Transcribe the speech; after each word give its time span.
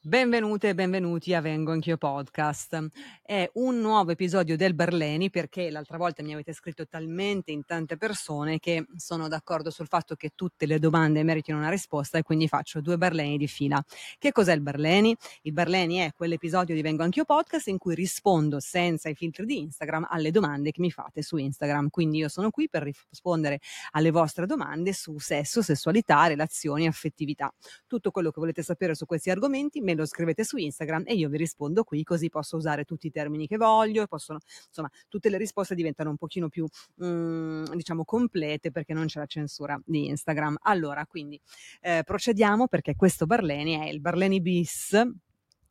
Benvenute 0.00 0.68
e 0.68 0.74
benvenuti 0.76 1.34
a 1.34 1.40
Vengo 1.40 1.72
Anch'io 1.72 1.96
Podcast. 1.96 2.86
È 3.20 3.50
un 3.54 3.80
nuovo 3.80 4.12
episodio 4.12 4.56
del 4.56 4.72
Berleni 4.72 5.28
perché 5.28 5.70
l'altra 5.70 5.96
volta 5.96 6.22
mi 6.22 6.32
avete 6.32 6.52
scritto 6.52 6.86
talmente 6.86 7.50
in 7.50 7.64
tante 7.64 7.96
persone 7.96 8.60
che 8.60 8.86
sono 8.94 9.26
d'accordo 9.26 9.70
sul 9.70 9.88
fatto 9.88 10.14
che 10.14 10.30
tutte 10.36 10.66
le 10.66 10.78
domande 10.78 11.24
meritino 11.24 11.58
una 11.58 11.68
risposta 11.68 12.16
e 12.16 12.22
quindi 12.22 12.46
faccio 12.46 12.80
due 12.80 12.96
Berleni 12.96 13.38
di 13.38 13.48
fila. 13.48 13.82
Che 14.18 14.30
cos'è 14.30 14.54
il 14.54 14.60
Berleni? 14.60 15.16
Il 15.42 15.52
Berleni 15.52 15.96
è 15.96 16.12
quell'episodio 16.12 16.76
di 16.76 16.80
Vengo 16.80 17.02
Anch'io 17.02 17.24
Podcast 17.24 17.66
in 17.66 17.78
cui 17.78 17.96
rispondo 17.96 18.60
senza 18.60 19.08
i 19.08 19.16
filtri 19.16 19.46
di 19.46 19.58
Instagram 19.58 20.06
alle 20.08 20.30
domande 20.30 20.70
che 20.70 20.80
mi 20.80 20.92
fate 20.92 21.22
su 21.22 21.38
Instagram. 21.38 21.88
Quindi 21.90 22.18
io 22.18 22.28
sono 22.28 22.50
qui 22.50 22.68
per 22.68 22.84
rispondere 22.84 23.58
alle 23.90 24.12
vostre 24.12 24.46
domande 24.46 24.92
su 24.92 25.18
sesso, 25.18 25.60
sessualità, 25.60 26.28
relazioni, 26.28 26.86
affettività. 26.86 27.52
Tutto 27.88 28.12
quello 28.12 28.30
che 28.30 28.38
volete 28.38 28.62
sapere 28.62 28.94
su 28.94 29.04
questi 29.04 29.30
argomenti 29.30 29.86
me 29.88 29.94
lo 29.94 30.04
scrivete 30.04 30.44
su 30.44 30.58
Instagram 30.58 31.04
e 31.06 31.14
io 31.14 31.30
vi 31.30 31.38
rispondo 31.38 31.82
qui, 31.82 32.02
così 32.02 32.28
posso 32.28 32.56
usare 32.56 32.84
tutti 32.84 33.06
i 33.06 33.10
termini 33.10 33.46
che 33.46 33.56
voglio 33.56 34.06
possono, 34.06 34.38
insomma, 34.66 34.90
tutte 35.08 35.30
le 35.30 35.38
risposte 35.38 35.74
diventano 35.74 36.10
un 36.10 36.16
pochino 36.16 36.48
più, 36.48 36.66
mm, 37.02 37.64
diciamo, 37.74 38.04
complete 38.04 38.70
perché 38.70 38.92
non 38.92 39.06
c'è 39.06 39.20
la 39.20 39.26
censura 39.26 39.80
di 39.84 40.06
Instagram. 40.08 40.58
Allora, 40.62 41.06
quindi 41.06 41.40
eh, 41.80 42.02
procediamo 42.04 42.68
perché 42.68 42.94
questo 42.96 43.24
Barleni 43.24 43.74
è 43.78 43.88
il 43.88 44.00
Barleni 44.00 44.40
bis 44.40 45.00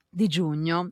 di 0.09 0.27
giugno. 0.27 0.91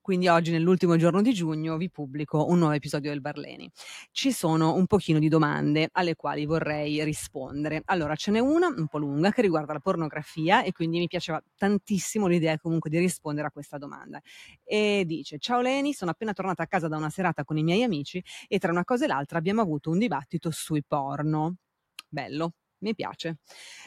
Quindi 0.00 0.28
oggi 0.28 0.50
nell'ultimo 0.50 0.96
giorno 0.96 1.22
di 1.22 1.32
giugno 1.32 1.76
vi 1.76 1.90
pubblico 1.90 2.46
un 2.48 2.58
nuovo 2.58 2.74
episodio 2.74 3.10
del 3.10 3.20
Barleni. 3.20 3.70
Ci 4.10 4.32
sono 4.32 4.74
un 4.74 4.86
pochino 4.86 5.18
di 5.18 5.28
domande 5.28 5.88
alle 5.92 6.14
quali 6.16 6.44
vorrei 6.44 7.02
rispondere. 7.04 7.82
Allora, 7.86 8.14
ce 8.16 8.30
n'è 8.30 8.38
una 8.40 8.68
un 8.68 8.86
po' 8.88 8.98
lunga 8.98 9.30
che 9.30 9.42
riguarda 9.42 9.72
la 9.72 9.80
pornografia 9.80 10.62
e 10.62 10.72
quindi 10.72 10.98
mi 10.98 11.06
piaceva 11.06 11.42
tantissimo 11.56 12.26
l'idea 12.26 12.58
comunque 12.58 12.90
di 12.90 12.98
rispondere 12.98 13.46
a 13.48 13.50
questa 13.50 13.78
domanda. 13.78 14.20
E 14.64 15.04
dice: 15.06 15.38
"Ciao 15.38 15.60
Leni, 15.60 15.92
sono 15.94 16.10
appena 16.10 16.32
tornata 16.32 16.62
a 16.62 16.66
casa 16.66 16.88
da 16.88 16.96
una 16.96 17.10
serata 17.10 17.44
con 17.44 17.56
i 17.56 17.62
miei 17.62 17.82
amici 17.82 18.22
e 18.48 18.58
tra 18.58 18.72
una 18.72 18.84
cosa 18.84 19.04
e 19.04 19.08
l'altra 19.08 19.38
abbiamo 19.38 19.60
avuto 19.62 19.90
un 19.90 19.98
dibattito 19.98 20.50
sui 20.50 20.82
porno". 20.86 21.56
Bello, 22.08 22.54
mi 22.80 22.94
piace. 22.94 23.38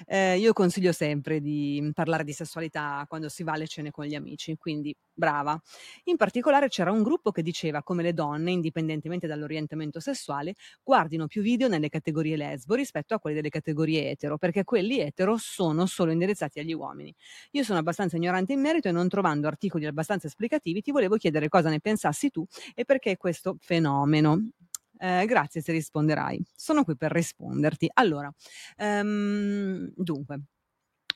Eh, 0.05 0.37
io 0.37 0.53
consiglio 0.53 0.91
sempre 0.91 1.39
di 1.39 1.79
mm, 1.81 1.89
parlare 1.91 2.23
di 2.23 2.33
sessualità 2.33 3.05
quando 3.07 3.29
si 3.29 3.43
va 3.43 3.53
alle 3.53 3.67
cene 3.67 3.91
con 3.91 4.05
gli 4.05 4.15
amici, 4.15 4.55
quindi 4.57 4.95
brava. 5.13 5.59
In 6.05 6.17
particolare 6.17 6.67
c'era 6.69 6.91
un 6.91 7.03
gruppo 7.03 7.31
che 7.31 7.41
diceva 7.41 7.83
come 7.83 8.03
le 8.03 8.13
donne, 8.13 8.51
indipendentemente 8.51 9.27
dall'orientamento 9.27 9.99
sessuale, 9.99 10.55
guardino 10.83 11.27
più 11.27 11.41
video 11.41 11.67
nelle 11.67 11.89
categorie 11.89 12.35
lesbo 12.37 12.75
rispetto 12.75 13.13
a 13.13 13.19
quelli 13.19 13.35
delle 13.35 13.49
categorie 13.49 14.09
etero, 14.11 14.37
perché 14.37 14.63
quelli 14.63 14.99
etero 14.99 15.37
sono 15.37 15.85
solo 15.85 16.11
indirizzati 16.11 16.59
agli 16.59 16.73
uomini. 16.73 17.13
Io 17.51 17.63
sono 17.63 17.79
abbastanza 17.79 18.17
ignorante 18.17 18.53
in 18.53 18.61
merito 18.61 18.87
e 18.87 18.91
non 18.91 19.07
trovando 19.09 19.47
articoli 19.47 19.85
abbastanza 19.85 20.27
esplicativi 20.27 20.81
ti 20.81 20.91
volevo 20.91 21.17
chiedere 21.17 21.49
cosa 21.49 21.69
ne 21.69 21.79
pensassi 21.79 22.29
tu 22.29 22.45
e 22.75 22.85
perché 22.85 23.17
questo 23.17 23.57
fenomeno. 23.59 24.49
Eh, 24.99 25.25
grazie 25.25 25.61
se 25.61 25.71
risponderai. 25.71 26.41
Sono 26.55 26.83
qui 26.83 26.95
per 26.95 27.11
risponderti. 27.11 27.89
Allora, 27.93 28.31
um, 28.77 29.91
dunque, 29.95 30.41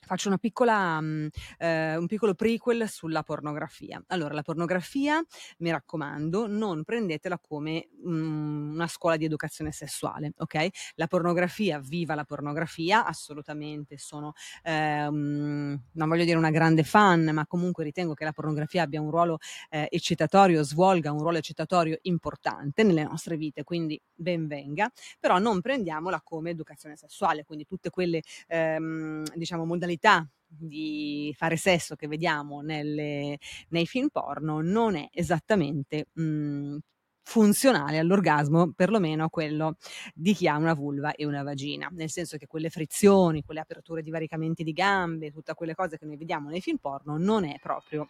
faccio 0.07 0.29
una 0.29 0.37
piccola, 0.37 0.99
mh, 0.99 1.29
eh, 1.59 1.97
un 1.97 2.07
piccolo 2.07 2.33
prequel 2.33 2.89
sulla 2.89 3.21
pornografia. 3.23 4.01
Allora, 4.07 4.33
la 4.33 4.41
pornografia, 4.41 5.23
mi 5.59 5.69
raccomando, 5.69 6.47
non 6.47 6.83
prendetela 6.83 7.37
come 7.39 7.89
mh, 8.03 8.73
una 8.73 8.87
scuola 8.87 9.17
di 9.17 9.25
educazione 9.25 9.71
sessuale, 9.71 10.31
ok? 10.37 10.67
La 10.95 11.07
pornografia, 11.07 11.79
viva 11.79 12.15
la 12.15 12.23
pornografia, 12.23 13.05
assolutamente 13.05 13.97
sono, 13.97 14.33
eh, 14.63 15.07
non 15.09 15.81
voglio 15.91 16.23
dire 16.23 16.37
una 16.37 16.51
grande 16.51 16.83
fan, 16.83 17.29
ma 17.33 17.45
comunque 17.45 17.83
ritengo 17.83 18.13
che 18.13 18.23
la 18.23 18.31
pornografia 18.31 18.83
abbia 18.83 19.01
un 19.01 19.11
ruolo 19.11 19.39
eh, 19.69 19.87
eccitatorio, 19.91 20.63
svolga 20.63 21.11
un 21.11 21.19
ruolo 21.19 21.37
eccitatorio 21.37 21.97
importante 22.03 22.83
nelle 22.83 23.03
nostre 23.03 23.35
vite, 23.35 23.63
quindi 23.63 24.01
ben 24.13 24.47
venga, 24.47 24.89
però 25.19 25.37
non 25.37 25.59
prendiamola 25.61 26.21
come 26.23 26.51
educazione 26.51 26.95
sessuale, 26.95 27.43
quindi 27.43 27.65
tutte 27.65 27.89
quelle, 27.89 28.21
ehm, 28.47 29.25
diciamo, 29.35 29.65
modalità 29.65 29.96
modalità 29.97 30.29
di 30.49 31.33
fare 31.35 31.57
sesso 31.57 31.95
che 31.95 32.07
vediamo 32.07 32.61
nelle, 32.61 33.37
nei 33.69 33.85
film 33.85 34.07
porno 34.09 34.61
non 34.61 34.95
è 34.95 35.09
esattamente 35.11 36.07
mh, 36.13 36.21
mhmm, 36.23 36.77
funzionale 37.23 37.97
all'orgasmo, 37.97 38.71
perlomeno 38.73 39.27
quello 39.27 39.75
di 40.13 40.33
chi 40.33 40.47
ha 40.47 40.55
una 40.55 40.73
vulva 40.73 41.13
e 41.13 41.25
una 41.25 41.43
vagina, 41.43 41.89
nel 41.91 42.09
senso 42.09 42.37
che 42.37 42.47
quelle 42.47 42.69
frizioni, 42.69 43.43
quelle 43.43 43.59
aperture 43.59 44.01
di 44.01 44.09
varicamenti 44.09 44.63
di 44.63 44.71
gambe, 44.71 45.31
tutte 45.31 45.53
quelle 45.53 45.75
cose 45.75 45.97
che 45.97 46.05
noi 46.05 46.15
vediamo 46.15 46.49
nei 46.49 46.61
film 46.61 46.77
porno 46.77 47.17
non 47.17 47.43
è 47.43 47.59
proprio 47.59 48.07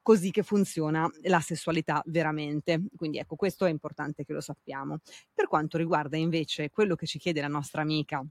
così 0.00 0.30
che 0.30 0.44
funziona 0.44 1.10
la 1.22 1.40
sessualità 1.40 2.00
veramente. 2.06 2.84
Quindi 2.94 3.18
ecco, 3.18 3.34
questo 3.34 3.64
è 3.64 3.70
importante 3.70 4.24
che 4.24 4.32
lo 4.32 4.40
sappiamo. 4.40 4.98
Per 5.34 5.48
quanto 5.48 5.76
riguarda 5.78 6.16
invece 6.16 6.70
quello 6.70 6.94
che 6.94 7.06
ci 7.06 7.18
chiede 7.18 7.40
la 7.40 7.48
nostra 7.48 7.82
amica 7.82 8.24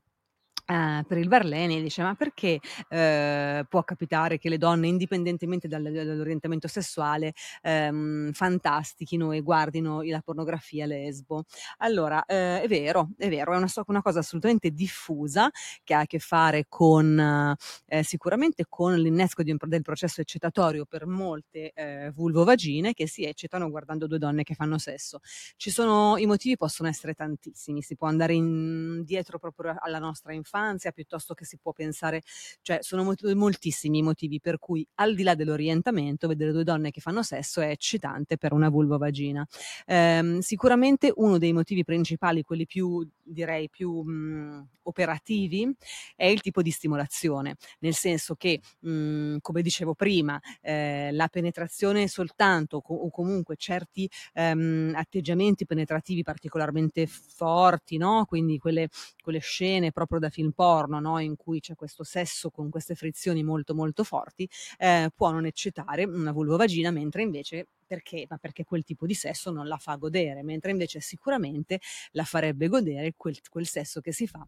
eh, 0.66 1.04
per 1.08 1.18
il 1.18 1.28
Verleni 1.30 1.82
dice: 1.82 2.02
"Ma 2.04 2.16
perché, 2.16 2.60
ehm, 2.90 3.66
può 3.70 3.84
capitare 3.84 4.38
che 4.40 4.50
le 4.50 4.58
donne, 4.58 4.88
indipendentemente 4.88 5.68
dal 5.68 5.84
dall'orientamento 5.84 6.68
sessuale, 6.68 7.34
ehm, 7.62 8.32
fantastichino 8.34 9.32
e 9.32 9.42
guardino 9.42 10.02
la 10.04 10.22
pornografia 10.22 10.86
lesbo?" 10.86 11.44
Allora, 11.80 12.24
ehm, 12.26 12.62
è 12.62 12.68
vero, 12.68 13.10
è 13.18 13.30
vero, 13.30 13.54
è 13.54 13.58
una 13.58 13.68
una 13.88 14.02
cosa 14.02 14.20
assolutamente 14.20 14.72
diffusa 14.72 15.50
che 15.84 15.94
ha 15.94 16.00
a 16.02 16.06
che 16.06 16.20
fare 16.20 16.66
con 16.68 17.18
ehm, 17.20 18.02
sicuramente 18.02 18.66
con 18.68 18.96
l'innesco 18.96 19.44
un 19.46 19.58
del 19.68 19.82
processo 19.82 20.22
eccitatorio 20.22 20.86
per 20.86 21.06
molte, 21.06 21.72
ehm, 21.74 22.12
vulvovagine 22.14 22.94
che 22.94 23.08
si 23.08 23.24
eccitano 23.26 23.70
guardando 23.70 24.08
2 24.08 24.18
donne 24.20 24.44
che 24.44 24.56
fanno 24.56 24.78
sesso. 24.78 25.20
Ci 25.58 25.70
sono 25.72 26.18
i 26.18 26.26
motivi 26.26 26.58
possono 26.58 26.90
essere 26.90 27.14
tantissimi, 27.14 27.82
si 27.82 27.96
può 27.96 28.08
andare 28.08 28.34
indietro 28.34 29.40
proprio 29.40 29.76
alla 29.80 30.00
nostra 30.00 30.34
infanzia 30.34 30.54
dell'infanzia, 30.56 30.92
piuttosto 30.92 31.34
che 31.34 31.46
si 31.46 31.58
può 31.62 31.72
pensare, 31.74 32.22
cioè 32.62 32.80
sono 32.82 33.04
mot- 33.04 33.32
moltissimi 33.34 34.00
i 34.00 34.02
motivi 34.02 34.40
per 34.40 34.58
cui 34.60 34.86
al 34.96 35.14
di 35.16 35.24
là 35.24 35.36
dell'orientamento 35.36 36.28
vedere 36.28 36.52
due 36.52 36.64
donne 36.64 36.92
che 36.92 37.02
fanno 37.02 37.24
sesso 37.24 37.62
è 37.62 37.70
eccitante 37.70 38.38
per 38.38 38.54
una 38.54 38.70
vulvovagina. 38.70 39.46
Ehm, 39.86 40.40
sicuramente 40.40 41.12
uno 41.16 41.38
dei 41.38 41.54
motivi 41.54 41.84
principali, 41.84 42.44
quelli 42.44 42.66
più 42.66 43.08
direi 43.22 43.70
più 43.70 44.02
mh, 44.02 44.68
operativi, 44.84 45.74
è 46.16 46.26
il 46.26 46.42
tipo 46.42 46.62
di 46.62 46.72
stimolazione, 46.72 47.56
nel 47.80 47.94
senso 47.94 48.36
che 48.36 48.60
mh, 48.80 49.38
come 49.42 49.62
dicevo 49.62 49.94
prima, 49.96 50.40
eh, 50.62 51.10
la 51.12 51.28
penetrazione 51.28 52.08
soltanto 52.08 52.82
co- 52.82 52.94
o 52.96 53.10
comunque 53.10 53.56
certi 53.58 54.10
ehm, 54.34 54.94
atteggiamenti 54.96 55.66
penetrativi 55.66 56.24
particolarmente 56.24 57.08
forti, 57.08 57.98
no? 57.98 58.26
quindi 58.26 58.58
quelle, 58.58 58.90
quelle 59.22 59.40
scene 59.40 59.92
proprio 59.92 60.20
da 60.20 60.30
film 60.30 60.45
film 60.46 60.52
porno 60.52 61.00
no? 61.00 61.20
in 61.20 61.36
cui 61.36 61.60
c'è 61.60 61.76
questo 61.76 62.04
sesso 62.04 62.50
con 62.50 62.70
queste 62.70 62.96
frizioni 62.96 63.44
molto 63.44 63.74
molto 63.74 64.04
forti, 64.04 64.48
eh, 64.78 65.10
può 65.16 65.32
non 65.32 65.46
eccitare 65.46 66.04
una 66.04 66.32
vulvovagina, 66.32 66.92
mentre 66.92 67.22
invece 67.24 67.68
perché? 67.88 68.26
Ma 68.30 68.38
perché 68.38 68.64
quel 68.64 68.84
tipo 68.84 69.06
di 69.06 69.14
sesso 69.14 69.52
non 69.52 69.68
la 69.68 69.78
fa 69.78 69.96
godere, 69.96 70.44
mentre 70.44 70.72
invece 70.72 71.00
sicuramente 71.02 71.80
la 72.12 72.24
farebbe 72.24 72.68
godere 72.68 73.14
quel, 73.16 73.38
quel 73.50 73.68
sesso 73.68 74.02
che 74.02 74.12
si 74.12 74.28
fa 74.28 74.46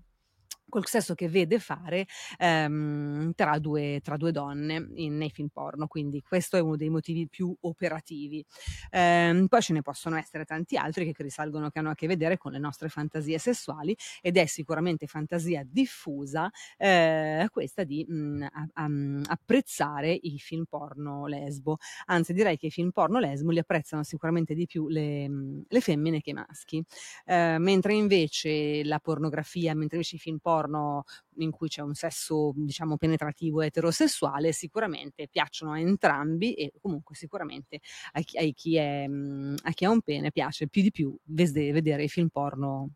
col 0.69 0.85
sesso 0.85 1.15
che 1.15 1.29
vede 1.29 1.59
fare 1.59 2.05
ehm, 2.37 3.33
tra, 3.33 3.57
due, 3.59 3.99
tra, 4.03 4.17
due, 4.17 4.31
donne 4.31 4.89
in, 4.95 5.17
nei 5.17 5.29
film 5.29 5.47
porno, 5.47 5.87
quindi 5.87 6.21
questo 6.21 6.57
è 6.57 6.59
uno 6.59 6.75
dei 6.75 6.89
motivi 6.89 7.27
più 7.27 7.55
operativi. 7.61 8.45
Ehm, 8.91 9.47
poi 9.47 9.61
ce 9.61 9.73
ne 9.73 9.81
possono 9.81 10.17
essere 10.17 10.45
tanti 10.45 10.77
altri 10.77 11.11
che 11.11 11.23
risalgono, 11.23 11.69
che 11.69 11.79
hanno 11.79 11.91
a 11.91 11.95
che 11.95 12.07
vedere 12.07 12.37
con 12.37 12.51
le 12.51 12.59
nostre 12.59 12.89
fantasie 12.89 13.37
sessuali 13.37 13.95
ed 14.21 14.37
è 14.37 14.45
sicuramente 14.45 15.07
fantasia 15.07 15.63
diffusa 15.65 16.49
eh, 16.77 17.47
questa 17.51 17.83
di 17.83 18.05
mh, 18.07 18.15
mm, 18.15 18.41
a, 18.43 18.67
a, 18.73 18.89
mm, 18.89 19.23
apprezzare 19.27 20.17
i 20.21 20.37
film 20.39 20.65
porno 20.65 21.27
lesbo, 21.27 21.77
anzi 22.05 22.33
direi 22.33 22.57
che 22.57 22.67
i 22.67 22.71
film 22.71 22.91
porno 22.91 23.19
lesbo 23.19 23.51
li 23.51 23.59
apprezzano 23.59 24.03
sicuramente 24.03 24.53
di 24.53 24.65
più 24.65 24.87
le, 24.87 25.29
mm, 25.29 25.61
le 25.67 25.81
femmine 25.81 26.21
che 26.21 26.31
i 26.31 26.33
maschi, 26.33 26.83
eh, 27.25 27.57
mentre 27.57 27.93
invece 27.93 28.83
la 28.83 28.99
pornografia, 28.99 29.73
mentre 29.73 29.97
invece 29.97 30.17
i 30.17 30.19
film 30.19 30.37
porno 30.37 30.56
porno 30.57 31.03
in 31.37 31.51
cui 31.51 31.67
c'è 31.67 31.81
un 31.81 31.93
sesso, 31.93 32.51
diciamo, 32.55 32.97
penetrativo 32.97 33.61
eterosessuale, 33.61 34.51
sicuramente 34.51 35.27
piacciono 35.29 35.73
a 35.73 35.79
entrambi 35.79 36.53
e 36.53 36.71
comunque 36.81 37.15
sicuramente 37.15 37.79
a 38.13 38.21
chi, 38.21 38.37
a 38.37 38.51
chi, 38.53 38.75
è, 38.75 39.05
a 39.05 39.71
chi 39.71 39.85
ha 39.85 39.89
un 39.89 40.01
pene 40.01 40.31
piace 40.31 40.67
più 40.67 40.81
di 40.81 40.91
più 40.91 41.15
vedere 41.25 42.03
i 42.03 42.09
film 42.09 42.29
porno 42.29 42.91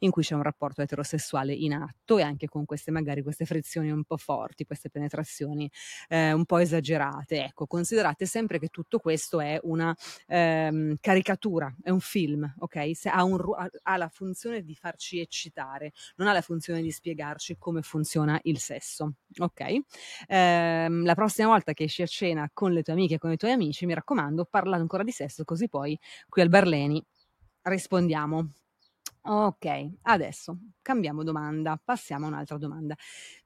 in 0.00 0.10
cui 0.10 0.22
c'è 0.22 0.34
un 0.34 0.42
rapporto 0.42 0.82
eterosessuale 0.82 1.52
in 1.52 1.74
atto 1.74 2.18
e 2.18 2.22
anche 2.22 2.48
con 2.48 2.64
queste 2.64 2.90
magari 2.90 3.22
queste 3.22 3.44
frizioni 3.44 3.90
un 3.90 4.04
po' 4.04 4.16
forti, 4.16 4.64
queste 4.64 4.90
penetrazioni 4.90 5.70
eh, 6.08 6.32
un 6.32 6.44
po' 6.44 6.58
esagerate. 6.58 7.44
Ecco, 7.44 7.66
considerate 7.66 8.26
sempre 8.26 8.58
che 8.58 8.68
tutto 8.68 8.98
questo 8.98 9.40
è 9.40 9.58
una 9.62 9.94
ehm, 10.26 10.96
caricatura, 11.00 11.74
è 11.82 11.90
un 11.90 12.00
film, 12.00 12.52
ok? 12.58 12.96
Se 12.96 13.08
ha, 13.08 13.24
un, 13.24 13.38
ha 13.82 13.96
la 13.96 14.08
funzione 14.08 14.62
di 14.62 14.74
farci 14.74 15.20
eccitare, 15.20 15.92
non 16.16 16.28
ha 16.28 16.32
la 16.32 16.42
funzione 16.42 16.82
di 16.82 16.90
spiegarci 16.90 17.56
come 17.58 17.82
funziona 17.82 18.38
il 18.44 18.58
sesso, 18.58 19.14
ok? 19.38 19.78
Ehm, 20.28 21.04
la 21.04 21.14
prossima 21.14 21.48
volta 21.48 21.72
che 21.72 21.84
esci 21.84 22.02
a 22.02 22.06
cena 22.06 22.50
con 22.52 22.72
le 22.72 22.82
tue 22.82 22.92
amiche 22.92 23.14
e 23.14 23.18
con 23.18 23.32
i 23.32 23.36
tuoi 23.36 23.52
amici, 23.52 23.86
mi 23.86 23.94
raccomando, 23.94 24.44
parla 24.44 24.76
ancora 24.76 25.02
di 25.02 25.12
sesso, 25.12 25.44
così 25.44 25.68
poi 25.68 25.98
qui 26.28 26.42
al 26.42 26.48
Barleni 26.48 27.02
rispondiamo. 27.62 28.52
Ok, 29.30 29.90
adesso 30.02 30.58
cambiamo 30.80 31.22
domanda, 31.22 31.78
passiamo 31.82 32.24
a 32.24 32.28
un'altra 32.28 32.56
domanda. 32.56 32.94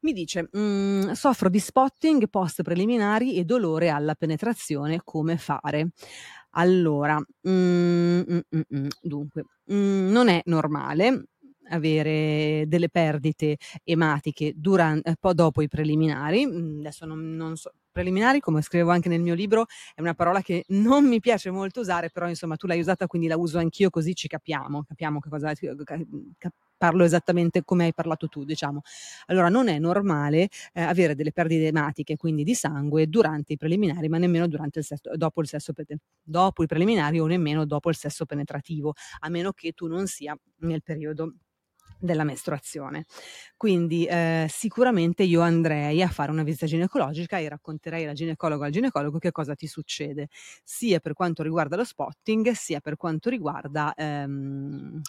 Mi 0.03 0.13
dice, 0.13 0.49
mm, 0.57 1.11
soffro 1.11 1.49
di 1.49 1.59
spotting 1.59 2.29
post 2.29 2.63
preliminari 2.63 3.35
e 3.35 3.45
dolore 3.45 3.89
alla 3.89 4.15
penetrazione, 4.15 5.01
come 5.03 5.37
fare? 5.39 5.89
Allora, 6.51 7.17
mm, 7.49 8.21
mm, 8.21 8.39
mm 8.77 8.87
dunque, 9.03 9.45
mm, 9.73 10.09
non 10.13 10.29
è 10.29 10.41
normale 10.45 11.25
avere 11.71 12.65
delle 12.67 12.89
perdite 12.89 13.57
ematiche 13.85 14.53
durante, 14.57 15.09
un 15.11 15.15
po' 15.19 15.33
dopo 15.35 15.63
i 15.63 15.69
preliminari, 15.69 16.43
adesso 16.45 17.07
non, 17.07 17.35
non 17.35 17.57
so, 17.57 17.73
preliminari, 17.91 18.41
come 18.41 18.63
scrivevo 18.63 18.91
anche 18.91 19.09
nel 19.09 19.21
mio 19.21 19.35
libro, 19.35 19.67
è 19.95 20.01
una 20.01 20.15
parola 20.15 20.41
che 20.43 20.65
non 20.69 21.07
mi 21.07 21.21
piace 21.21 21.51
molto 21.51 21.81
usare, 21.81 22.11
però 22.11 22.29
insomma 22.29 22.57
tu 22.57 22.67
l'hai 22.67 22.81
usata, 22.81 23.07
quindi 23.07 23.29
la 23.29 23.37
uso 23.37 23.59
anch'io 23.59 23.91
così 23.91 24.15
ci 24.15 24.29
capiamo, 24.29 24.83
capiamo 24.85 25.21
che 25.21 25.29
cosa 25.29 25.53
parlo 26.83 27.05
esattamente 27.05 27.63
come 27.63 27.85
hai 27.85 27.95
parlato 27.95 28.27
tu, 28.27 28.43
diciamo. 28.43 28.81
Allora 29.27 29.49
non 29.49 29.69
è 29.69 29.79
normale 29.79 30.49
eh, 30.73 30.81
avere 30.83 31.15
delle 31.15 31.31
perdite 31.31 31.67
ematiche, 31.69 32.17
quindi 32.17 32.43
di 32.43 32.55
sangue 32.57 33.07
durante 33.07 33.53
i 33.53 33.57
preliminari, 33.57 34.09
ma 34.09 34.19
nemmeno 34.19 34.49
il 34.81 34.85
sesso, 34.85 35.13
dopo 35.15 35.41
il 35.43 35.47
sesso 35.47 35.73
dopo 36.25 36.65
i 36.65 36.67
preliminari 36.67 37.21
o 37.21 37.27
nemmeno 37.27 37.65
dopo 37.67 37.89
il 37.89 37.95
sesso 37.95 38.25
penetrativo, 38.27 38.95
a 39.21 39.29
meno 39.29 39.53
che 39.53 39.71
tu 39.73 39.87
non 39.87 40.09
sia 40.09 40.37
nel 40.63 40.83
periodo 40.83 41.35
della 42.03 42.25
mestruazione. 42.25 43.05
Quindi 43.57 44.05
eh, 44.07 44.47
sicuramente 44.49 45.23
io 45.23 45.41
andrei 45.41 46.03
a 46.03 46.09
fare 46.09 46.31
una 46.33 46.43
visita 46.43 46.67
ginecologica 46.67 47.39
e 47.39 47.49
racconterei 47.49 48.05
alla 48.05 48.13
ginecologo 48.13 48.65
al 48.65 48.71
ginecologo 48.73 49.19
che 49.19 49.31
cosa 49.31 49.55
ti 49.55 49.67
succede, 49.67 50.29
sia 50.65 50.99
per 51.01 51.13
quanto 51.15 51.43
riguarda 51.43 51.77
lo 51.77 51.85
spotting, 51.85 52.51
sia 52.53 52.81
per 52.81 52.97
quanto 52.97 53.31
riguarda 53.31 53.95
ehm, 53.95 55.01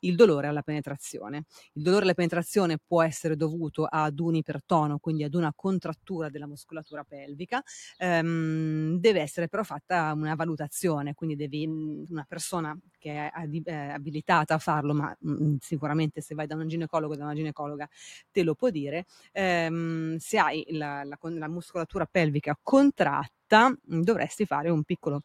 il 0.00 0.14
dolore 0.16 0.46
alla 0.48 0.62
penetrazione. 0.62 1.44
Il 1.74 1.82
dolore 1.82 2.04
alla 2.04 2.14
penetrazione 2.14 2.78
può 2.84 3.02
essere 3.02 3.36
dovuto 3.36 3.86
ad 3.88 4.18
un 4.20 4.34
ipertono, 4.34 4.98
quindi 4.98 5.24
ad 5.24 5.34
una 5.34 5.52
contrattura 5.54 6.28
della 6.28 6.46
muscolatura 6.46 7.04
pelvica, 7.04 7.62
ehm, 7.98 8.98
deve 8.98 9.20
essere 9.20 9.48
però 9.48 9.62
fatta 9.62 10.12
una 10.14 10.34
valutazione, 10.34 11.14
quindi 11.14 11.36
devi 11.36 11.66
una 11.66 12.24
persona 12.28 12.76
che 13.02 13.10
è 13.10 13.30
abilitata 13.34 14.54
a 14.54 14.58
farlo, 14.58 14.94
ma 14.94 15.14
mh, 15.18 15.44
mm, 15.44 15.56
sicuramente 15.58 16.20
se 16.20 16.36
vai 16.36 16.46
da 16.46 16.54
un 16.54 16.68
ginecologo, 16.68 17.16
da 17.16 17.24
una 17.24 17.34
ginecologa, 17.34 17.88
te 18.30 18.44
lo 18.44 18.54
può 18.54 18.70
dire, 18.70 19.06
ehm, 19.32 20.16
se 20.18 20.38
hai 20.38 20.64
la, 20.70 21.02
la, 21.02 21.18
la 21.20 21.48
muscolatura 21.48 22.06
pelvica 22.06 22.56
contratta, 22.62 23.68
mm, 23.70 24.02
dovresti 24.02 24.46
fare 24.46 24.70
un 24.70 24.84
piccolo 24.84 25.22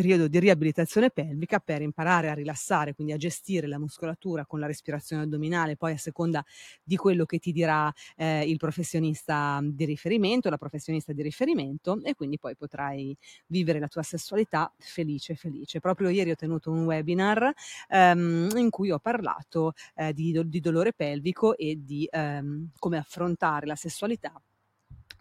periodo 0.00 0.28
di 0.28 0.38
riabilitazione 0.38 1.10
pelvica 1.10 1.58
per 1.58 1.82
imparare 1.82 2.30
a 2.30 2.32
rilassare, 2.32 2.94
quindi 2.94 3.12
a 3.12 3.18
gestire 3.18 3.66
la 3.66 3.78
muscolatura 3.78 4.46
con 4.46 4.58
la 4.58 4.66
respirazione 4.66 5.24
addominale, 5.24 5.76
poi 5.76 5.92
a 5.92 5.98
seconda 5.98 6.42
di 6.82 6.96
quello 6.96 7.26
che 7.26 7.38
ti 7.38 7.52
dirà 7.52 7.92
eh, 8.16 8.48
il 8.48 8.56
professionista 8.56 9.60
di 9.62 9.84
riferimento, 9.84 10.48
la 10.48 10.56
professionista 10.56 11.12
di 11.12 11.20
riferimento 11.20 12.00
e 12.02 12.14
quindi 12.14 12.38
poi 12.38 12.56
potrai 12.56 13.14
vivere 13.48 13.78
la 13.78 13.88
tua 13.88 14.02
sessualità 14.02 14.72
felice, 14.78 15.34
felice. 15.34 15.80
Proprio 15.80 16.08
ieri 16.08 16.30
ho 16.30 16.34
tenuto 16.34 16.70
un 16.70 16.86
webinar 16.86 17.52
ehm, 17.88 18.48
in 18.56 18.70
cui 18.70 18.90
ho 18.90 19.00
parlato 19.00 19.74
eh, 19.96 20.14
di, 20.14 20.40
di, 20.46 20.60
dolore 20.60 20.94
pelvico 20.94 21.58
e 21.58 21.78
di 21.84 22.08
ehm, 22.10 22.70
come 22.78 22.96
affrontare 22.96 23.66
la 23.66 23.76
sessualità 23.76 24.32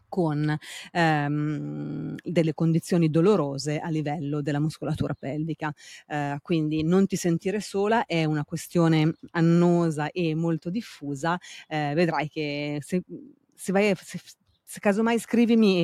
con 0.09 0.57
ehm, 0.91 2.15
delle 2.21 2.53
condizioni 2.53 3.09
dolorose 3.09 3.79
a 3.79 3.89
livello 3.89 4.41
della 4.41 4.59
muscolatura 4.59 5.13
pelvica. 5.13 5.73
Eh, 6.07 6.37
quindi 6.41 6.83
non 6.83 7.05
ti 7.07 7.15
sentire 7.15 7.59
sola 7.61 8.05
è 8.05 8.25
una 8.25 8.43
questione 8.43 9.13
annosa 9.31 10.09
e 10.11 10.35
molto 10.35 10.69
diffusa. 10.69 11.37
Eh, 11.67 11.93
vedrai 11.95 12.27
che 12.29 12.79
se, 12.81 13.01
se 13.55 13.71
vai 13.71 13.93
se, 13.95 14.19
se 14.63 14.79
casomai 14.79 15.19
scrivimi 15.19 15.79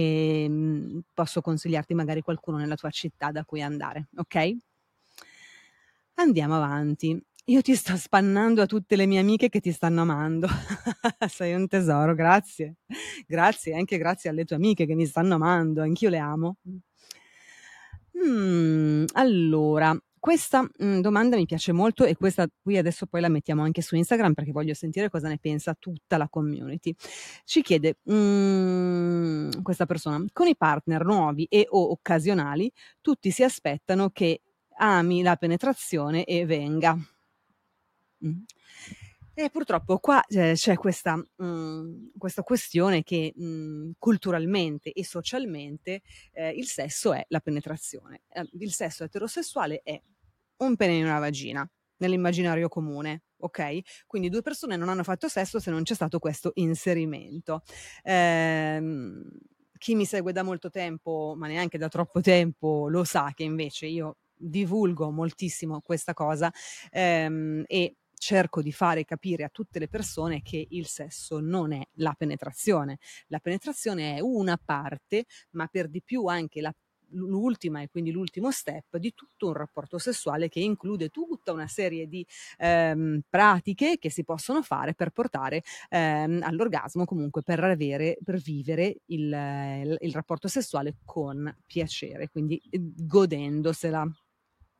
e 0.45 0.49
mh, 0.49 0.99
posso 1.13 1.41
consigliarti 1.41 1.93
magari 1.93 2.21
qualcuno 2.21 2.57
nella 2.57 2.75
tua 2.75 2.89
città 2.91 3.31
da 3.31 3.43
cui 3.45 3.61
andare, 3.61 4.07
ok? 4.17 4.55
Andiamo 6.15 6.55
avanti. 6.55 7.21
Io 7.47 7.61
ti 7.61 7.75
sto 7.75 7.95
spannando 7.95 8.63
a 8.63 8.65
tutte 8.65 8.95
le 8.95 9.05
mie 9.05 9.19
amiche 9.19 9.49
che 9.49 9.59
ti 9.59 9.71
stanno 9.71 10.01
amando. 10.01 10.47
Sei 11.29 11.53
un 11.53 11.67
tesoro, 11.67 12.15
grazie. 12.15 12.77
Grazie, 13.27 13.75
anche 13.75 13.99
grazie 13.99 14.31
alle 14.31 14.45
tue 14.45 14.55
amiche 14.55 14.87
che 14.87 14.95
mi 14.95 15.05
stanno 15.05 15.35
amando, 15.35 15.83
anch'io 15.83 16.09
le 16.09 16.17
amo. 16.17 16.57
Mm, 18.17 19.05
allora, 19.13 19.95
questa 20.19 20.63
mm, 20.63 21.01
domanda 21.01 21.35
mi 21.35 21.45
piace 21.45 21.71
molto 21.71 22.03
e 22.03 22.15
questa 22.15 22.47
qui 22.63 22.77
adesso 22.77 23.05
poi 23.05 23.21
la 23.21 23.29
mettiamo 23.29 23.61
anche 23.61 23.83
su 23.83 23.95
Instagram 23.95 24.33
perché 24.33 24.51
voglio 24.51 24.73
sentire 24.73 25.09
cosa 25.09 25.27
ne 25.27 25.37
pensa 25.37 25.75
tutta 25.77 26.17
la 26.17 26.27
community. 26.27 26.95
Ci 27.43 27.61
chiede 27.61 27.97
mm, 28.11 29.61
questa 29.61 29.85
persona, 29.85 30.23
con 30.33 30.47
i 30.47 30.55
partner 30.57 31.05
nuovi 31.05 31.45
e 31.47 31.67
o 31.69 31.91
occasionali, 31.91 32.71
tutti 33.01 33.29
si 33.29 33.43
aspettano 33.43 34.09
che 34.09 34.41
ami 34.77 35.21
la 35.21 35.35
penetrazione 35.35 36.23
e 36.25 36.45
venga. 36.47 36.97
E 39.37 39.49
purtroppo 39.49 39.97
qua 39.99 40.23
eh, 40.27 40.53
c'è 40.55 40.75
questa, 40.77 41.15
mh, 41.17 42.11
questa 42.17 42.41
questione 42.41 43.03
che 43.03 43.33
mh, 43.35 43.91
culturalmente 43.99 44.93
e 44.93 45.03
socialmente 45.03 46.01
eh, 46.31 46.51
il 46.51 46.67
sesso 46.67 47.11
è 47.13 47.25
la 47.27 47.41
penetrazione. 47.41 48.21
Eh, 48.29 48.47
il 48.59 48.71
sesso 48.71 49.03
eterosessuale 49.03 49.81
è 49.83 50.01
un 50.57 50.75
pene 50.77 50.93
in 50.95 51.03
una 51.03 51.19
vagina, 51.19 51.69
nell'immaginario 51.97 52.69
comune, 52.69 53.23
ok? 53.39 54.05
Quindi 54.07 54.29
due 54.29 54.41
persone 54.41 54.77
non 54.77 54.87
hanno 54.87 55.03
fatto 55.03 55.27
sesso 55.27 55.59
se 55.59 55.69
non 55.69 55.83
c'è 55.83 55.95
stato 55.95 56.17
questo 56.19 56.51
inserimento. 56.55 57.61
Ehm, 58.03 59.29
chi 59.77 59.95
mi 59.95 60.05
segue 60.05 60.31
da 60.31 60.43
molto 60.43 60.69
tempo, 60.69 61.33
ma 61.37 61.47
neanche 61.47 61.77
da 61.77 61.89
troppo 61.89 62.21
tempo, 62.21 62.87
lo 62.87 63.03
sa 63.03 63.33
che 63.35 63.43
invece 63.43 63.87
io 63.87 64.15
divulgo 64.37 65.11
moltissimo 65.11 65.81
questa 65.81 66.13
cosa 66.13 66.51
ehm, 66.91 67.63
e 67.67 67.95
cerco 68.17 68.61
di 68.61 68.71
fare 68.71 69.05
capire 69.05 69.43
a 69.43 69.49
tutte 69.49 69.79
le 69.79 69.87
persone 69.87 70.41
che 70.41 70.65
il 70.69 70.87
sesso 70.87 71.39
non 71.39 71.71
è 71.73 71.81
la 71.95 72.13
penetrazione. 72.17 72.97
La 73.27 73.39
penetrazione 73.39 74.15
è 74.15 74.19
una 74.21 74.59
parte, 74.63 75.25
ma 75.51 75.67
per 75.67 75.87
di 75.89 76.01
più 76.01 76.25
anche 76.25 76.61
la 76.61 76.73
l'ultima 77.11 77.81
e 77.81 77.89
quindi 77.89 78.11
l'ultimo 78.11 78.51
step 78.51 78.97
di 78.97 79.13
tutto 79.13 79.47
un 79.47 79.53
rapporto 79.53 79.97
sessuale 79.97 80.49
che 80.49 80.59
include 80.59 81.09
tutta 81.09 81.51
una 81.51 81.67
serie 81.67 82.07
di 82.07 82.25
ehm, 82.57 83.21
pratiche 83.29 83.97
che 83.99 84.09
si 84.09 84.23
possono 84.23 84.61
fare 84.61 84.93
per 84.95 85.11
portare 85.11 85.61
ehm, 85.89 86.41
all'orgasmo, 86.43 87.05
comunque 87.05 87.41
per 87.43 87.63
avere, 87.63 88.17
per 88.23 88.37
vivere 88.37 88.97
il, 89.07 89.21
il, 89.33 89.97
il 89.99 90.11
rapporto 90.13 90.47
sessuale 90.47 90.95
con 91.05 91.53
piacere, 91.65 92.29
quindi 92.29 92.61
eh, 92.69 92.79
godendosela. 92.81 94.05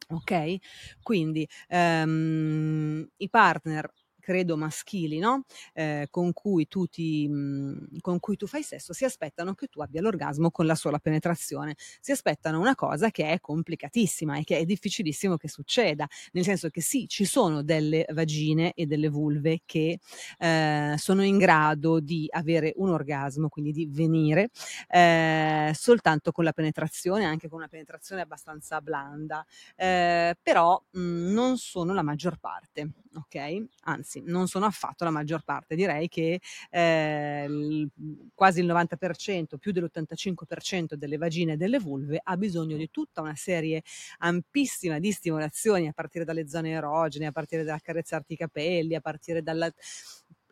Ok? 0.10 0.58
Quindi 1.02 1.48
ehm, 1.68 3.08
i 3.18 3.30
partner 3.30 3.92
credo 4.26 4.58
maschili, 4.58 5.20
no? 5.20 5.44
eh, 5.74 6.08
con, 6.10 6.34
cui 6.34 6.68
tu 6.68 6.88
ti, 6.88 7.28
mh, 7.28 7.34
mhmm, 7.36 8.00
con 8.02 8.20
cui 8.20 8.36
tu 8.38 8.48
fai 8.48 8.64
sesso, 8.64 8.92
si 8.92 9.06
aspettano 9.06 9.54
che 9.54 9.68
tu 9.68 9.82
abbia 9.82 10.02
l'orgasmo 10.02 10.50
con 10.50 10.66
la 10.66 10.74
sola 10.74 10.98
penetrazione. 10.98 11.76
Si 12.02 12.12
aspettano 12.12 12.60
una 12.60 12.74
cosa 12.74 13.12
che 13.12 13.30
è 13.30 13.40
complicatissima 13.40 14.38
e 14.40 14.44
che 14.44 14.58
è 14.58 14.66
difficilissimo 14.66 15.38
che 15.38 15.48
succeda, 15.48 16.08
nel 16.32 16.44
senso 16.44 16.70
che 16.70 16.82
sì, 16.82 17.08
ci 17.08 17.24
sono 17.26 17.62
delle 17.62 18.06
vagine 18.14 18.74
e 18.74 18.88
delle 18.88 19.10
vulve 19.10 19.62
che 19.64 20.00
eh, 20.40 20.96
sono 20.98 21.24
in 21.24 21.38
grado 21.38 22.00
di 22.00 22.26
avere 22.32 22.74
un 22.78 22.90
orgasmo, 22.90 23.48
quindi 23.50 23.72
di 23.72 23.88
venire 23.92 24.50
eh, 24.88 25.72
soltanto 25.76 26.32
con 26.32 26.44
la 26.44 26.52
penetrazione, 26.54 27.26
anche 27.26 27.48
con 27.48 27.60
una 27.60 27.68
penetrazione 27.68 28.22
abbastanza 28.22 28.82
blanda, 28.82 29.46
eh, 29.76 30.36
però 30.42 30.82
mh, 30.92 31.00
mhmm, 31.00 31.34
non 31.34 31.58
sono 31.58 31.94
la 31.94 32.02
maggior 32.02 32.38
parte, 32.40 32.92
ok? 33.14 33.66
Anzi, 33.84 34.15
anzi 34.16 34.22
non 34.26 34.48
sono 34.48 34.66
affatto 34.66 35.04
la 35.04 35.10
maggior 35.10 35.44
parte, 35.44 35.76
direi 35.76 36.08
che 36.08 36.40
eh, 36.70 37.46
il, 37.48 37.90
quasi 38.34 38.62
il 38.62 38.68
90%, 38.68 39.58
più 39.58 39.72
dell'85% 39.72 40.94
delle 40.94 41.18
vagine 41.18 41.54
e 41.54 41.58
delle 41.58 41.80
vulve 41.80 42.20
ha 42.24 42.38
bisogno 42.38 42.78
di 42.78 42.90
tutta 42.90 43.22
una 43.22 43.36
serie 43.36 43.84
ampissima 44.20 45.00
di 45.00 45.12
stimolazioni 45.12 45.88
a 45.88 45.94
partire 45.94 46.24
dalle 46.26 46.48
zone 46.48 46.72
erogene, 46.72 47.28
a 47.28 47.32
partire 47.32 47.64
dall'accarezzarti 47.64 48.34
i 48.34 48.38
capelli, 48.38 48.96
a 48.96 49.02
partire 49.02 49.42
dalla 49.42 49.72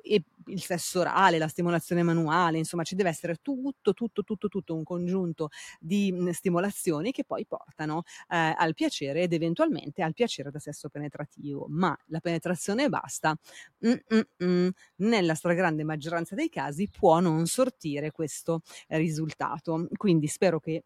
e 0.03 0.23
il 0.47 0.61
sesso 0.61 0.99
orale, 0.99 1.37
la 1.37 1.47
stimolazione 1.47 2.03
manuale, 2.03 2.57
insomma 2.57 2.83
ci 2.83 2.95
deve 2.95 3.09
essere 3.09 3.37
tutto, 3.41 3.93
tutto, 3.93 4.23
tutto, 4.23 4.49
tutto 4.49 4.75
un 4.75 4.83
congiunto 4.83 5.49
di 5.79 6.11
mh, 6.11 6.31
stimolazioni 6.31 7.11
che 7.11 7.23
poi 7.23 7.45
portano 7.45 8.03
eh, 8.29 8.53
al 8.57 8.73
piacere 8.73 9.21
ed 9.21 9.33
eventualmente 9.33 10.03
al 10.03 10.13
piacere 10.13 10.51
da 10.51 10.59
sesso 10.59 10.89
penetrativo, 10.89 11.65
ma 11.69 11.97
la 12.07 12.19
penetrazione 12.19 12.89
basta, 12.89 13.35
mm-mm-mm, 13.85 14.69
nella 14.97 15.35
stragrande 15.35 15.83
maggioranza 15.83 16.35
dei 16.35 16.49
casi 16.49 16.89
può 16.89 17.19
non 17.19 17.45
sortire 17.45 18.11
questo 18.11 18.61
risultato. 18.89 19.87
Quindi 19.95 20.27
spero 20.27 20.59
che 20.59 20.83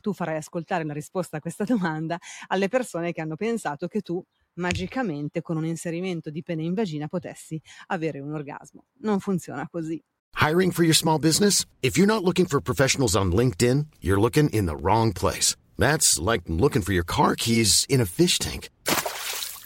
tu 0.00 0.12
farai 0.12 0.36
ascoltare 0.36 0.84
la 0.84 0.92
risposta 0.92 1.36
a 1.38 1.40
questa 1.40 1.64
domanda 1.64 2.18
alle 2.48 2.68
persone 2.68 3.12
che 3.12 3.20
hanno 3.20 3.36
pensato 3.36 3.86
che 3.86 4.00
tu 4.00 4.22
magicamente 4.60 5.42
con 5.42 5.56
un 5.56 5.64
inserimento 5.64 6.30
di 6.30 6.42
pene 6.42 6.62
in 6.62 6.74
vagina 6.74 7.08
potessi 7.08 7.60
avere 7.88 8.20
un 8.20 8.32
orgasmo. 8.32 8.84
Non 9.00 9.18
funziona 9.18 9.68
così. 9.68 10.00
Hiring 10.36 10.70
for 10.70 10.84
your 10.84 10.94
small 10.94 11.18
business? 11.18 11.64
If 11.82 11.96
you're 11.96 12.06
not 12.06 12.22
looking 12.22 12.46
for 12.46 12.60
professionals 12.60 13.16
on 13.16 13.32
LinkedIn, 13.32 13.86
you're 14.00 14.20
looking 14.20 14.48
in 14.50 14.66
the 14.66 14.76
wrong 14.76 15.12
place. 15.12 15.56
That's 15.76 16.18
like 16.18 16.42
looking 16.46 16.82
for 16.82 16.92
your 16.92 17.04
car 17.04 17.34
keys 17.34 17.84
in 17.88 18.00
a 18.00 18.06
fish 18.06 18.38
tank. 18.38 18.68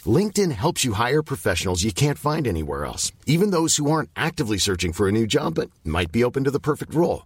LinkedIn 0.05 0.51
helps 0.51 0.83
you 0.83 0.93
hire 0.93 1.21
professionals 1.21 1.83
you 1.83 1.91
can't 1.91 2.17
find 2.17 2.47
anywhere 2.47 2.85
else, 2.85 3.11
even 3.25 3.51
those 3.51 3.77
who 3.77 3.89
aren't 3.89 4.09
actively 4.15 4.57
searching 4.57 4.93
for 4.93 5.07
a 5.07 5.11
new 5.11 5.25
job 5.27 5.55
but 5.55 5.69
might 5.83 6.11
be 6.11 6.23
open 6.23 6.43
to 6.43 6.51
the 6.51 6.59
perfect 6.59 6.93
role. 6.93 7.25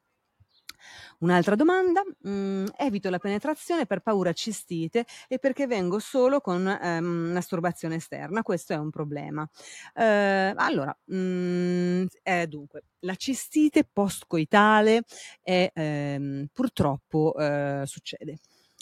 Un'altra 1.21 1.53
domanda, 1.55 2.01
mm, 2.27 2.65
evito 2.77 3.09
la 3.11 3.19
penetrazione 3.19 3.85
per 3.85 3.99
paura 3.99 4.33
cistite 4.33 5.05
e 5.27 5.37
perché 5.37 5.67
vengo 5.67 5.99
solo 5.99 6.41
con 6.41 6.67
ehm, 6.67 7.05
masturbazione 7.31 7.95
esterna, 7.95 8.41
questo 8.41 8.73
è 8.73 8.77
un 8.77 8.89
problema. 8.89 9.47
Eh, 9.93 10.53
allora, 10.55 10.95
mm, 11.13 12.05
eh, 12.23 12.47
dunque, 12.47 12.85
la 13.01 13.13
cistite 13.15 13.83
postcoitale 13.91 15.03
è, 15.43 15.69
ehm, 15.73 16.47
purtroppo 16.51 17.35
eh, 17.37 17.83
succede. 17.85 18.39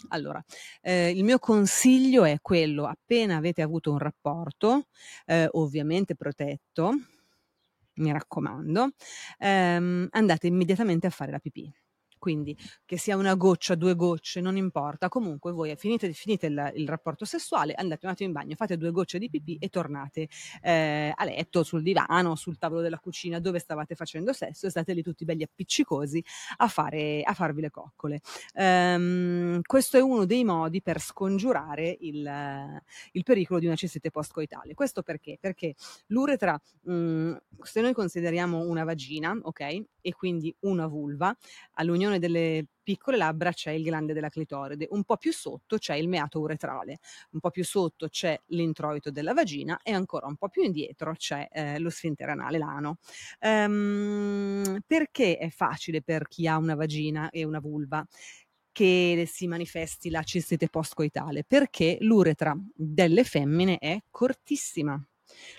Allora, 0.08 0.42
eh, 0.80 1.10
il 1.10 1.24
mio 1.24 1.38
consiglio 1.38 2.24
è 2.24 2.38
quello, 2.40 2.86
appena 2.86 3.36
avete 3.36 3.60
avuto 3.60 3.92
un 3.92 3.98
rapporto, 3.98 4.86
eh, 5.26 5.46
ovviamente 5.52 6.14
protetto, 6.16 6.92
mi 7.96 8.10
raccomando, 8.12 8.90
ehm, 9.38 10.08
andate 10.10 10.46
immediatamente 10.46 11.06
a 11.06 11.10
fare 11.10 11.32
la 11.32 11.38
pipì. 11.38 11.70
Quindi 12.20 12.54
che 12.84 12.98
sia 12.98 13.16
una 13.16 13.34
goccia, 13.34 13.74
due 13.74 13.94
gocce, 13.96 14.42
non 14.42 14.58
importa. 14.58 15.08
Comunque 15.08 15.52
voi 15.52 15.74
finite, 15.76 16.12
finite 16.12 16.46
il, 16.48 16.72
il, 16.76 16.86
rapporto 16.86 17.24
sessuale, 17.24 17.72
andate 17.72 18.04
un 18.04 18.12
attimo 18.12 18.28
in 18.28 18.34
bagno, 18.34 18.54
fate 18.56 18.76
due 18.76 18.90
gocce 18.90 19.18
di 19.18 19.30
pipì 19.30 19.56
e 19.58 19.70
tornate 19.70 20.28
eh, 20.60 21.14
a 21.16 21.24
letto, 21.24 21.62
sul 21.62 21.82
divano, 21.82 22.34
sul 22.36 22.58
tavolo 22.58 22.82
della 22.82 22.98
cucina 22.98 23.40
dove 23.40 23.58
stavate 23.58 23.94
facendo 23.94 24.34
sesso 24.34 24.66
e 24.66 24.70
state 24.70 24.92
lì 24.92 25.02
tutti 25.02 25.24
belli 25.24 25.42
appiccicosi 25.42 26.22
a, 26.58 26.68
fare, 26.68 27.22
a 27.22 27.32
farvi 27.32 27.62
le 27.62 27.70
coccole. 27.70 28.20
Um, 28.52 29.62
questo 29.62 29.96
è 29.96 30.02
uno 30.02 30.26
dei 30.26 30.44
modi 30.44 30.82
per 30.82 31.00
scongiurare 31.00 31.96
il, 32.00 32.82
il 33.12 33.22
pericolo 33.22 33.60
di 33.60 33.66
una 33.66 33.76
cistite 33.76 34.10
postcoitale. 34.10 34.74
Questo 34.74 35.02
perché? 35.02 35.38
Perché 35.40 35.74
l'uretra, 36.08 36.60
mh, 36.82 36.92
mm, 36.92 37.32
se 37.62 37.80
noi 37.80 37.94
consideriamo 37.94 38.58
una 38.58 38.84
vagina, 38.84 39.34
ok, 39.40 39.84
e 40.02 40.12
quindi 40.12 40.54
una 40.60 40.86
vulva, 40.86 41.34
all'unione 41.74 42.09
all'unione 42.10 42.18
delle 42.18 42.66
piccole 42.82 43.16
labbra 43.16 43.52
c'è 43.52 43.70
il 43.70 43.84
glande 43.84 44.12
della 44.12 44.28
clitoride, 44.28 44.88
un 44.90 45.04
po' 45.04 45.16
più 45.16 45.32
sotto 45.32 45.78
c'è 45.78 45.94
il 45.94 46.08
meato 46.08 46.40
uretrale, 46.40 46.98
un 47.30 47.40
po' 47.40 47.50
più 47.50 47.64
sotto 47.64 48.08
c'è 48.08 48.38
l'introito 48.46 49.10
della 49.10 49.32
vagina 49.32 49.80
e 49.82 49.92
ancora 49.92 50.26
un 50.26 50.36
po' 50.36 50.48
più 50.48 50.62
indietro 50.62 51.14
c'è 51.14 51.48
eh, 51.50 51.78
lo 51.78 51.90
sfintere 51.90 52.32
anale, 52.32 52.58
l'ano. 52.58 52.98
Um, 53.40 54.80
perché 54.86 55.36
è 55.38 55.50
facile 55.50 56.02
per 56.02 56.26
chi 56.26 56.46
ha 56.46 56.56
una 56.56 56.74
vagina 56.74 57.30
e 57.30 57.44
una 57.44 57.60
vulva? 57.60 58.04
che 58.72 59.28
si 59.28 59.48
manifesti 59.48 60.10
la 60.10 60.22
cistite 60.22 60.68
postcoitale 60.68 61.42
perché 61.44 61.98
l'uretra 62.02 62.56
delle 62.72 63.24
femmine 63.24 63.78
è 63.78 63.98
cortissima 64.10 65.04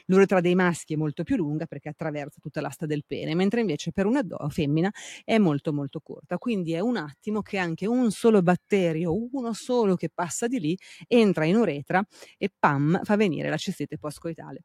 L'uretra 0.06 0.42
dei 0.42 0.56
maschi 0.56 0.94
è 0.94 0.98
molto 0.98 1.24
più 1.24 1.36
lunga 1.36 1.66
perché 1.66 1.90
attraversa 1.90 2.40
tutta 2.42 2.62
l'asta 2.62 2.86
del 2.86 3.04
pene, 3.06 3.36
mentre 3.36 3.62
invece 3.62 3.92
per 3.92 4.06
una 4.06 4.22
do- 4.22 4.38
femmina 4.50 4.92
è 5.24 5.38
molto 5.38 5.74
molto 5.74 6.00
corta. 6.02 6.38
Quindi 6.38 6.74
è 6.74 6.80
un 6.80 6.98
attimo 6.98 7.42
che 7.42 7.58
anche 7.58 7.88
un 7.88 8.12
solo 8.12 8.42
batterio, 8.42 9.14
uno 9.32 9.54
solo 9.54 9.96
che 9.96 10.10
passa 10.14 10.48
di 10.48 10.60
lì, 10.60 10.78
entra 11.08 11.46
in 11.46 11.56
uretra 11.56 12.04
e 12.38 12.52
pam, 12.58 13.02
fa 13.04 13.16
venire 13.16 13.50
la 13.50 13.58
cistite 13.58 13.98
postcoitale. 13.98 14.64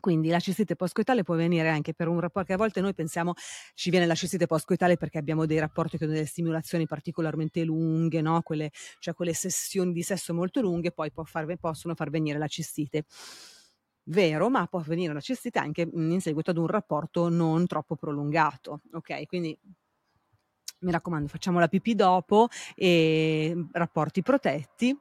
Quindi 0.00 0.28
la 0.28 0.40
cistite 0.40 0.74
postcoitale 0.76 1.22
può 1.22 1.36
venire 1.36 1.68
anche 1.68 1.94
per 1.94 2.08
un 2.08 2.18
rapporto 2.18 2.48
che 2.48 2.54
a 2.54 2.56
volte 2.56 2.80
noi 2.80 2.94
pensiamo 2.94 3.34
ci 3.74 3.90
viene 3.90 4.06
la 4.06 4.14
cistite 4.14 4.46
postcoitale 4.46 4.96
perché 4.96 5.18
abbiamo 5.18 5.46
dei 5.46 5.58
rapporti 5.58 5.98
con 5.98 6.08
delle 6.08 6.26
stimolazioni 6.26 6.86
particolarmente 6.86 7.62
lunghe, 7.64 8.20
no? 8.20 8.42
quelle, 8.42 8.70
cioè 8.98 9.14
quelle 9.14 9.34
sessioni 9.34 9.92
di 9.92 10.02
sesso 10.02 10.34
molto 10.34 10.60
lunghe, 10.60 10.90
poi 10.90 11.10
far, 11.24 11.56
possono 11.58 11.94
far 11.94 12.10
venire 12.10 12.38
la 12.38 12.48
cistite 12.48 13.04
vero, 14.04 14.50
ma 14.50 14.66
può 14.66 14.78
avvenire 14.80 15.10
una 15.10 15.20
cestità 15.20 15.60
anche 15.60 15.86
mhmm, 15.86 16.12
in 16.12 16.20
seguito 16.20 16.50
ad 16.50 16.58
un 16.58 16.66
rapporto 16.66 17.28
non 17.28 17.66
troppo 17.66 17.96
prolungato. 17.96 18.80
Ok, 18.92 19.26
quindi 19.26 19.56
mi 20.80 20.90
raccomando, 20.92 21.28
facciamo 21.28 21.58
la 21.58 21.68
pipì 21.68 21.94
dopo 21.94 22.48
e 22.74 23.52
mhmm, 23.54 23.68
rapporti 23.72 24.22
protetti 24.22 24.96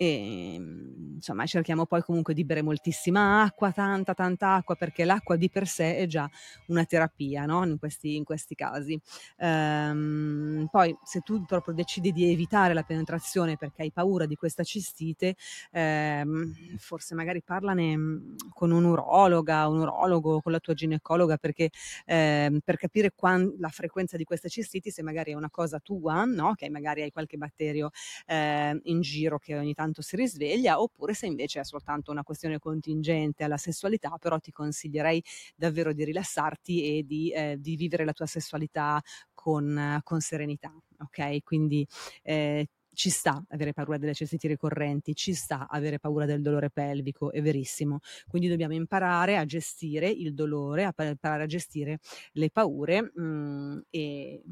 e 0.00 0.54
ehm, 0.54 0.90
insomma 1.16 1.44
cerchiamo 1.44 1.84
poi 1.84 2.00
comunque 2.00 2.32
di 2.32 2.44
bere 2.46 2.62
moltissima 2.62 3.42
acqua, 3.42 3.70
tanta 3.70 4.14
tanta 4.14 4.54
acqua 4.54 4.74
perché 4.74 5.04
l'acqua 5.04 5.36
di 5.36 5.50
per 5.50 5.66
sé 5.66 5.96
è 5.96 6.06
già 6.06 6.26
una 6.68 6.84
terapia 6.86 7.44
no? 7.44 7.62
in, 7.66 7.78
questi, 7.78 8.16
in 8.16 8.24
questi 8.24 8.54
casi. 8.54 8.98
Ehm, 9.36 10.68
poi 10.70 10.96
se 11.04 11.20
tu 11.20 11.44
proprio 11.44 11.74
decidi 11.74 12.12
di 12.12 12.30
evitare 12.32 12.72
la 12.72 12.82
penetrazione 12.82 13.58
perché 13.58 13.82
hai 13.82 13.92
paura 13.92 14.24
di 14.24 14.36
questa 14.36 14.64
cistite, 14.64 15.36
ehm, 15.72 16.54
forse 16.78 17.14
magari 17.14 17.42
parlane 17.42 17.94
mm, 17.94 18.36
con 18.54 18.70
un 18.70 18.84
urologa, 18.84 19.68
un 19.68 19.80
urologo, 19.80 20.40
con 20.40 20.52
la 20.52 20.60
tua 20.60 20.72
ginecologa 20.72 21.36
perché 21.36 21.68
ehm, 22.06 22.60
per 22.64 22.78
capire 22.78 23.12
quando, 23.14 23.54
la 23.58 23.68
frequenza 23.68 24.16
di 24.16 24.24
queste 24.24 24.48
cistiti, 24.48 24.90
se 24.90 25.02
magari 25.02 25.32
è 25.32 25.34
una 25.34 25.50
cosa 25.50 25.78
tua, 25.78 26.24
no? 26.24 26.54
che 26.54 26.70
magari 26.70 27.02
hai 27.02 27.10
qualche 27.10 27.36
batterio 27.36 27.90
eh, 28.26 28.80
in 28.84 29.00
giro 29.02 29.38
che 29.38 29.58
ogni 29.58 29.74
tanto 29.74 29.89
tanto 29.90 30.02
si 30.02 30.16
risveglia, 30.16 30.80
oppure 30.80 31.14
se 31.14 31.26
invece 31.26 31.60
è 31.60 31.64
soltanto 31.64 32.10
una 32.10 32.22
questione 32.22 32.58
contingente 32.58 33.44
alla 33.44 33.56
sessualità, 33.56 34.16
però 34.18 34.38
ti 34.38 34.52
consiglierei 34.52 35.22
davvero 35.56 35.92
di 35.92 36.04
rilassarti 36.04 36.98
e 36.98 37.04
di, 37.04 37.30
eh, 37.30 37.56
di 37.58 37.76
vivere 37.76 38.04
la 38.04 38.12
tua 38.12 38.26
sessualità 38.26 39.00
con, 39.34 40.00
con 40.02 40.20
serenità, 40.20 40.72
ok? 40.98 41.42
Quindi 41.42 41.86
eh, 42.22 42.66
ci 42.92 43.10
sta 43.10 43.42
avere 43.48 43.72
paura 43.72 43.98
delle 43.98 44.14
cestiti 44.14 44.46
ricorrenti, 44.46 45.14
ci 45.14 45.32
sta 45.34 45.66
avere 45.68 45.98
paura 45.98 46.26
del 46.26 46.42
dolore 46.42 46.70
pelvico, 46.70 47.32
è 47.32 47.40
verissimo. 47.42 48.00
Quindi 48.28 48.48
dobbiamo 48.48 48.74
imparare 48.74 49.36
a 49.36 49.44
gestire 49.44 50.08
il 50.08 50.34
dolore, 50.34 50.84
a 50.84 50.94
imparare 50.96 51.44
a 51.44 51.46
gestire 51.46 51.98
le 52.32 52.50
paure 52.50 53.10
mh, 53.14 53.22
mm, 53.22 53.78
e, 53.90 54.42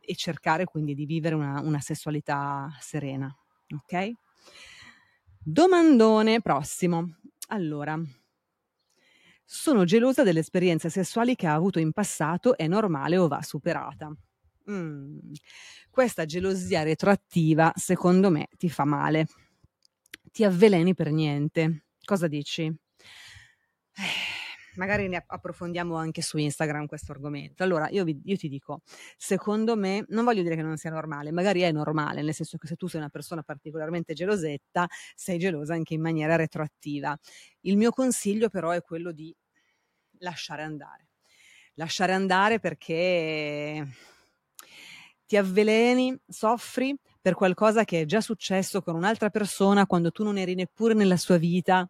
e, 0.00 0.14
cercare 0.14 0.64
quindi 0.64 0.94
di 0.94 1.06
vivere 1.06 1.34
una, 1.34 1.60
una 1.60 1.80
sessualità 1.80 2.68
serena. 2.80 3.34
Ok? 3.74 4.12
Domandone 5.48 6.40
prossimo. 6.40 7.18
Allora, 7.50 7.96
sono 9.44 9.84
gelosa 9.84 10.24
delle 10.24 10.40
esperienze 10.40 10.90
sessuali 10.90 11.36
che 11.36 11.46
ha 11.46 11.54
avuto 11.54 11.78
in 11.78 11.92
passato, 11.92 12.56
è 12.56 12.66
normale 12.66 13.16
o 13.16 13.28
va 13.28 13.40
superata? 13.42 14.12
Mm. 14.68 15.18
Questa 15.88 16.24
gelosia 16.24 16.82
retroattiva, 16.82 17.70
secondo 17.76 18.28
me, 18.28 18.48
ti 18.56 18.68
fa 18.68 18.84
male. 18.84 19.28
Ti 20.32 20.42
avveleni 20.42 20.94
per 20.94 21.12
niente. 21.12 21.84
Cosa 22.04 22.26
dici? 22.26 22.76
Magari 24.76 25.08
ne 25.08 25.22
approfondiamo 25.26 25.94
anche 25.96 26.22
su 26.22 26.38
Instagram 26.38 26.86
questo 26.86 27.12
argomento. 27.12 27.62
Allora, 27.62 27.88
io, 27.90 28.04
vi, 28.04 28.20
io, 28.24 28.36
ti 28.36 28.48
dico, 28.48 28.82
secondo 29.16 29.76
me, 29.76 30.04
non 30.08 30.24
voglio 30.24 30.42
dire 30.42 30.56
che 30.56 30.62
non 30.62 30.76
sia 30.76 30.90
normale, 30.90 31.32
magari 31.32 31.60
è 31.60 31.72
normale, 31.72 32.22
nel 32.22 32.34
senso 32.34 32.56
che 32.58 32.66
se 32.66 32.76
tu 32.76 32.86
sei 32.86 33.00
una 33.00 33.08
persona 33.08 33.42
particolarmente 33.42 34.14
gelosetta, 34.14 34.86
sei 35.14 35.38
gelosa 35.38 35.74
anche 35.74 35.94
in 35.94 36.00
maniera 36.00 36.36
retroattiva. 36.36 37.18
Il 37.60 37.76
mio 37.76 37.90
consiglio 37.90 38.48
però 38.48 38.70
è 38.70 38.80
quello 38.82 39.12
di 39.12 39.34
lasciare 40.18 40.62
andare. 40.62 41.08
Lasciare 41.74 42.12
andare 42.12 42.58
perché 42.58 43.86
ti 45.26 45.36
avveleni, 45.36 46.16
soffri 46.26 46.96
per 47.20 47.34
qualcosa 47.34 47.84
che 47.84 48.02
è 48.02 48.04
già 48.04 48.20
successo 48.20 48.80
con 48.82 48.94
un'altra 48.94 49.30
persona 49.30 49.86
quando 49.86 50.12
tu 50.12 50.22
non 50.22 50.38
eri 50.38 50.54
neppure 50.54 50.94
nella 50.94 51.16
sua 51.16 51.36
vita. 51.36 51.88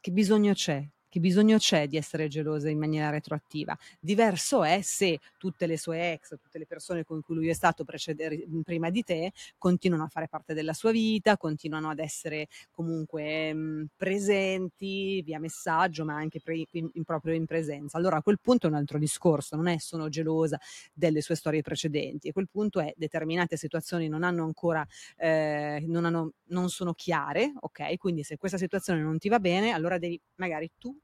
Che 0.00 0.10
bisogno 0.10 0.54
c'è? 0.54 0.82
Che 1.18 1.20
bisogno 1.20 1.58
c'è 1.58 1.86
di 1.88 1.96
essere 1.96 2.28
gelosa 2.28 2.70
in 2.70 2.78
maniera 2.78 3.10
retroattiva. 3.10 3.76
Diverso 4.00 4.62
è 4.62 4.80
se 4.82 5.18
tutte 5.36 5.66
le 5.66 5.76
sue 5.76 6.12
ex, 6.12 6.30
tutte 6.40 6.58
le 6.58 6.66
persone 6.66 7.04
con 7.04 7.20
cui 7.20 7.34
lui 7.34 7.48
è 7.48 7.52
stato 7.52 7.84
precede- 7.84 8.46
prima 8.64 8.90
di 8.90 9.02
te, 9.02 9.32
continuano 9.58 10.04
a 10.04 10.08
fare 10.08 10.28
parte 10.28 10.54
della 10.54 10.72
sua 10.72 10.92
vita, 10.92 11.36
continuano 11.36 11.90
ad 11.90 11.98
essere 11.98 12.46
comunque 12.70 13.52
mh, 13.52 13.86
presenti 13.96 15.22
via 15.22 15.38
messaggio, 15.38 16.04
ma 16.04 16.14
anche 16.14 16.40
pre- 16.40 16.64
in, 16.72 16.88
in, 16.92 17.04
proprio 17.04 17.34
in 17.34 17.46
presenza. 17.46 17.98
Allora 17.98 18.16
a 18.16 18.22
quel 18.22 18.38
punto 18.40 18.66
è 18.66 18.70
un 18.70 18.76
altro 18.76 18.98
discorso, 18.98 19.56
non 19.56 19.66
è 19.66 19.78
sono 19.78 20.08
gelosa 20.08 20.58
delle 20.92 21.20
sue 21.20 21.34
storie 21.34 21.62
precedenti, 21.62 22.28
a 22.28 22.32
quel 22.32 22.48
punto 22.50 22.80
è 22.80 22.92
determinate 22.96 23.56
situazioni 23.56 24.08
non 24.08 24.22
hanno 24.22 24.44
ancora, 24.44 24.86
eh, 25.16 25.82
non, 25.86 26.04
hanno, 26.04 26.32
non 26.46 26.68
sono 26.70 26.94
chiare, 26.94 27.52
ok? 27.58 27.96
Quindi 27.96 28.22
se 28.22 28.36
questa 28.36 28.58
situazione 28.58 29.02
non 29.02 29.18
ti 29.18 29.28
va 29.28 29.40
bene, 29.40 29.72
allora 29.72 29.98
devi 29.98 30.20
magari 30.36 30.70
tu 30.78 30.96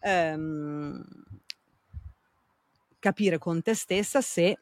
ehm, 0.00 1.04
capire 2.98 3.38
con 3.38 3.62
te 3.62 3.74
stessa 3.74 4.20
se 4.20 4.58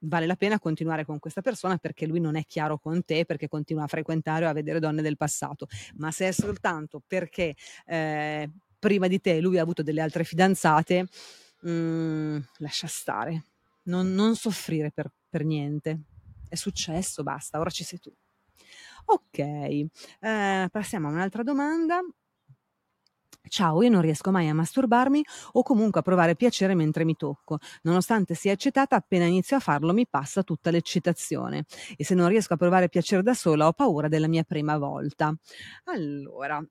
vale 0.00 0.26
la 0.26 0.36
pena 0.36 0.58
continuare 0.58 1.04
con 1.04 1.18
questa 1.18 1.40
persona 1.40 1.78
perché 1.78 2.06
lui 2.06 2.20
non 2.20 2.36
è 2.36 2.44
chiaro 2.44 2.78
con 2.78 3.04
te, 3.04 3.24
perché 3.24 3.48
continua 3.48 3.84
a 3.84 3.88
frequentare 3.88 4.46
o 4.46 4.48
a 4.48 4.52
vedere 4.52 4.80
donne 4.80 5.02
del 5.02 5.16
passato, 5.16 5.66
ma 5.96 6.10
se 6.10 6.28
è 6.28 6.32
soltanto 6.32 7.02
perché 7.06 7.54
eh, 7.86 8.50
prima 8.78 9.06
di 9.06 9.20
te 9.20 9.40
lui 9.40 9.58
ha 9.58 9.62
avuto 9.62 9.82
delle 9.82 10.00
altre 10.00 10.24
fidanzate, 10.24 11.08
mh, 11.62 11.70
mm, 11.70 12.38
lascia 12.58 12.86
stare, 12.86 13.44
non, 13.84 14.12
non 14.12 14.36
soffrire 14.36 14.90
per, 14.92 15.10
per, 15.28 15.44
niente. 15.44 16.00
È 16.48 16.54
successo, 16.54 17.22
basta, 17.22 17.58
ora 17.58 17.70
ci 17.70 17.84
sei 17.84 17.98
tu. 17.98 18.12
Ok, 19.06 19.38
eh, 19.38 19.88
passiamo 20.70 21.08
a 21.08 21.10
un'altra 21.10 21.42
domanda. 21.42 22.00
Ciao, 23.48 23.82
io 23.82 23.88
non 23.90 24.00
riesco 24.00 24.30
mai 24.30 24.48
a 24.48 24.54
masturbarmi 24.54 25.22
o 25.52 25.62
comunque 25.62 26.00
a 26.00 26.02
provare 26.02 26.34
piacere 26.36 26.74
mentre 26.74 27.04
mi 27.04 27.14
tocco. 27.16 27.58
Nonostante 27.82 28.34
sia 28.34 28.52
eccitata, 28.52 28.96
appena 28.96 29.24
inizio 29.24 29.56
a 29.56 29.60
farlo 29.60 29.92
mi 29.92 30.06
passa 30.08 30.42
tutta 30.42 30.70
l'eccitazione. 30.70 31.64
E 31.96 32.04
se 32.04 32.14
non 32.14 32.28
riesco 32.28 32.54
a 32.54 32.56
provare 32.56 32.88
piacere 32.88 33.22
da 33.22 33.34
sola, 33.34 33.66
ho 33.68 33.72
paura 33.72 34.08
della 34.08 34.26
mia 34.28 34.42
prima 34.42 34.76
volta. 34.78 35.34
Allora, 35.84 36.64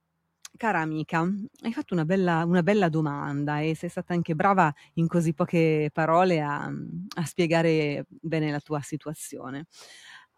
cara 0.58 0.80
amica, 0.82 1.22
hai 1.64 1.74
fatto 1.74 1.94
una 1.94 2.06
bella, 2.06 2.44
una 2.46 2.64
bella 2.64 2.90
domanda 2.90 3.60
e 3.62 3.76
sei 3.76 3.90
stata 3.90 4.14
anche 4.14 4.36
brava 4.36 4.74
in 4.96 5.08
così 5.08 5.34
poche 5.34 5.90
parole 5.94 6.42
a, 6.42 6.66
a 6.66 7.26
spiegare 7.26 8.06
bene 8.10 8.52
la 8.52 8.60
tua 8.60 8.82
situazione. 8.82 9.66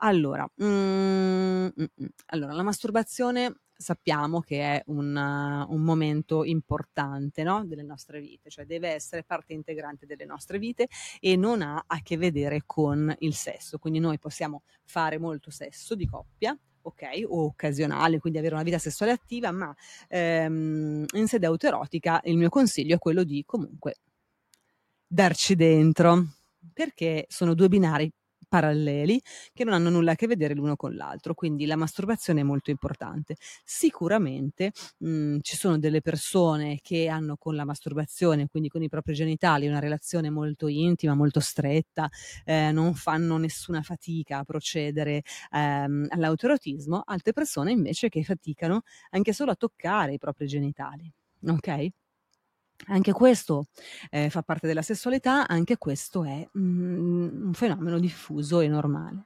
Allora, 0.01 0.48
mm, 0.63 0.65
mm, 1.65 1.70
mm, 1.79 2.06
allora, 2.27 2.53
la 2.53 2.63
masturbazione 2.63 3.56
sappiamo 3.77 4.41
che 4.41 4.62
è 4.62 4.84
un, 4.88 5.15
uh, 5.15 5.72
un 5.72 5.81
momento 5.81 6.43
importante 6.43 7.43
no? 7.43 7.63
delle 7.65 7.84
nostre 7.84 8.19
vite, 8.19 8.50
cioè 8.50 8.65
deve 8.65 8.89
essere 8.89 9.24
parte 9.24 9.53
integrante 9.53 10.05
delle 10.05 10.25
nostre 10.25 10.57
vite 10.57 10.88
e 11.19 11.36
non 11.36 11.62
ha 11.62 11.84
a 11.86 12.01
che 12.01 12.17
vedere 12.17 12.63
con 12.65 13.13
il 13.19 13.34
sesso. 13.36 13.77
Quindi 13.77 14.00
noi 14.00 14.17
possiamo 14.17 14.63
fare 14.84 15.17
molto 15.17 15.51
sesso 15.51 15.96
di 15.96 16.07
coppia, 16.07 16.57
ok, 16.81 17.24
o 17.27 17.46
occasionale, 17.46 18.19
quindi 18.19 18.39
avere 18.39 18.55
una 18.55 18.63
vita 18.63 18.79
sessuale 18.79 19.12
attiva, 19.12 19.51
ma 19.51 19.74
ehm, 20.07 21.05
in 21.13 21.27
sede 21.27 21.46
autoerotica 21.46 22.22
il 22.25 22.38
mio 22.38 22.50
consiglio 22.50 22.96
è 22.96 23.00
quello 23.00 23.24
di 23.24 23.43
comunque 23.46 23.98
darci 25.05 25.55
dentro, 25.55 26.25
perché 26.74 27.25
sono 27.29 27.53
due 27.53 27.69
binari 27.69 28.12
paralleli 28.48 29.22
che 29.54 29.63
non 29.63 29.74
hanno 29.74 29.89
nulla 29.89 30.12
a 30.13 30.16
che 30.16 30.27
vedere 30.27 30.54
l'uno 30.54 30.75
con 30.75 30.96
l'altro, 30.96 31.34
quindi 31.34 31.66
la 31.66 31.75
masturbazione 31.75 32.42
è 32.42 32.44
molto 32.44 32.70
importante. 32.72 33.36
Sicuramente 33.63 34.72
mh, 35.00 35.10
mhmm, 35.10 35.38
ci 35.42 35.56
sono 35.58 35.77
delle 35.80 36.01
persone 36.01 36.80
che 36.82 37.08
hanno 37.08 37.36
con 37.38 37.56
la 37.56 37.66
masturbazione, 37.66 38.48
quindi 38.48 38.70
con 38.70 38.82
i 38.84 38.89
propri 38.89 39.13
genitali, 39.13 39.68
una 39.68 39.80
relazione 39.80 40.30
molto 40.30 40.68
intima, 40.68 41.13
molto 41.16 41.39
stretta, 41.39 42.10
eh, 42.46 42.72
non 42.72 42.94
fanno 42.94 43.38
nessuna 43.38 43.82
fatica 43.82 44.39
a 44.39 44.44
procedere 44.44 45.22
ehm, 45.51 46.08
all'autoerotismo, 46.10 47.01
altre 47.06 47.34
persone 47.34 47.72
invece 47.72 48.10
che 48.10 48.24
faticano 48.24 48.81
anche 49.12 49.33
solo 49.33 49.51
a 49.51 49.55
toccare 49.55 50.14
i 50.14 50.18
propri 50.18 50.48
genitali. 50.48 51.12
Ok? 51.48 51.88
Anche 52.85 53.11
questo 53.11 53.66
eh, 54.09 54.29
fa 54.29 54.44
parte 54.44 54.68
della 54.68 54.81
sessualità, 54.81 55.48
anche 55.48 55.77
questo 55.77 56.24
è 56.24 56.48
mm, 56.57 57.48
un 57.48 57.53
fenomeno 57.53 58.00
diffuso 58.00 58.59
e 58.59 58.68
normale. 58.68 59.25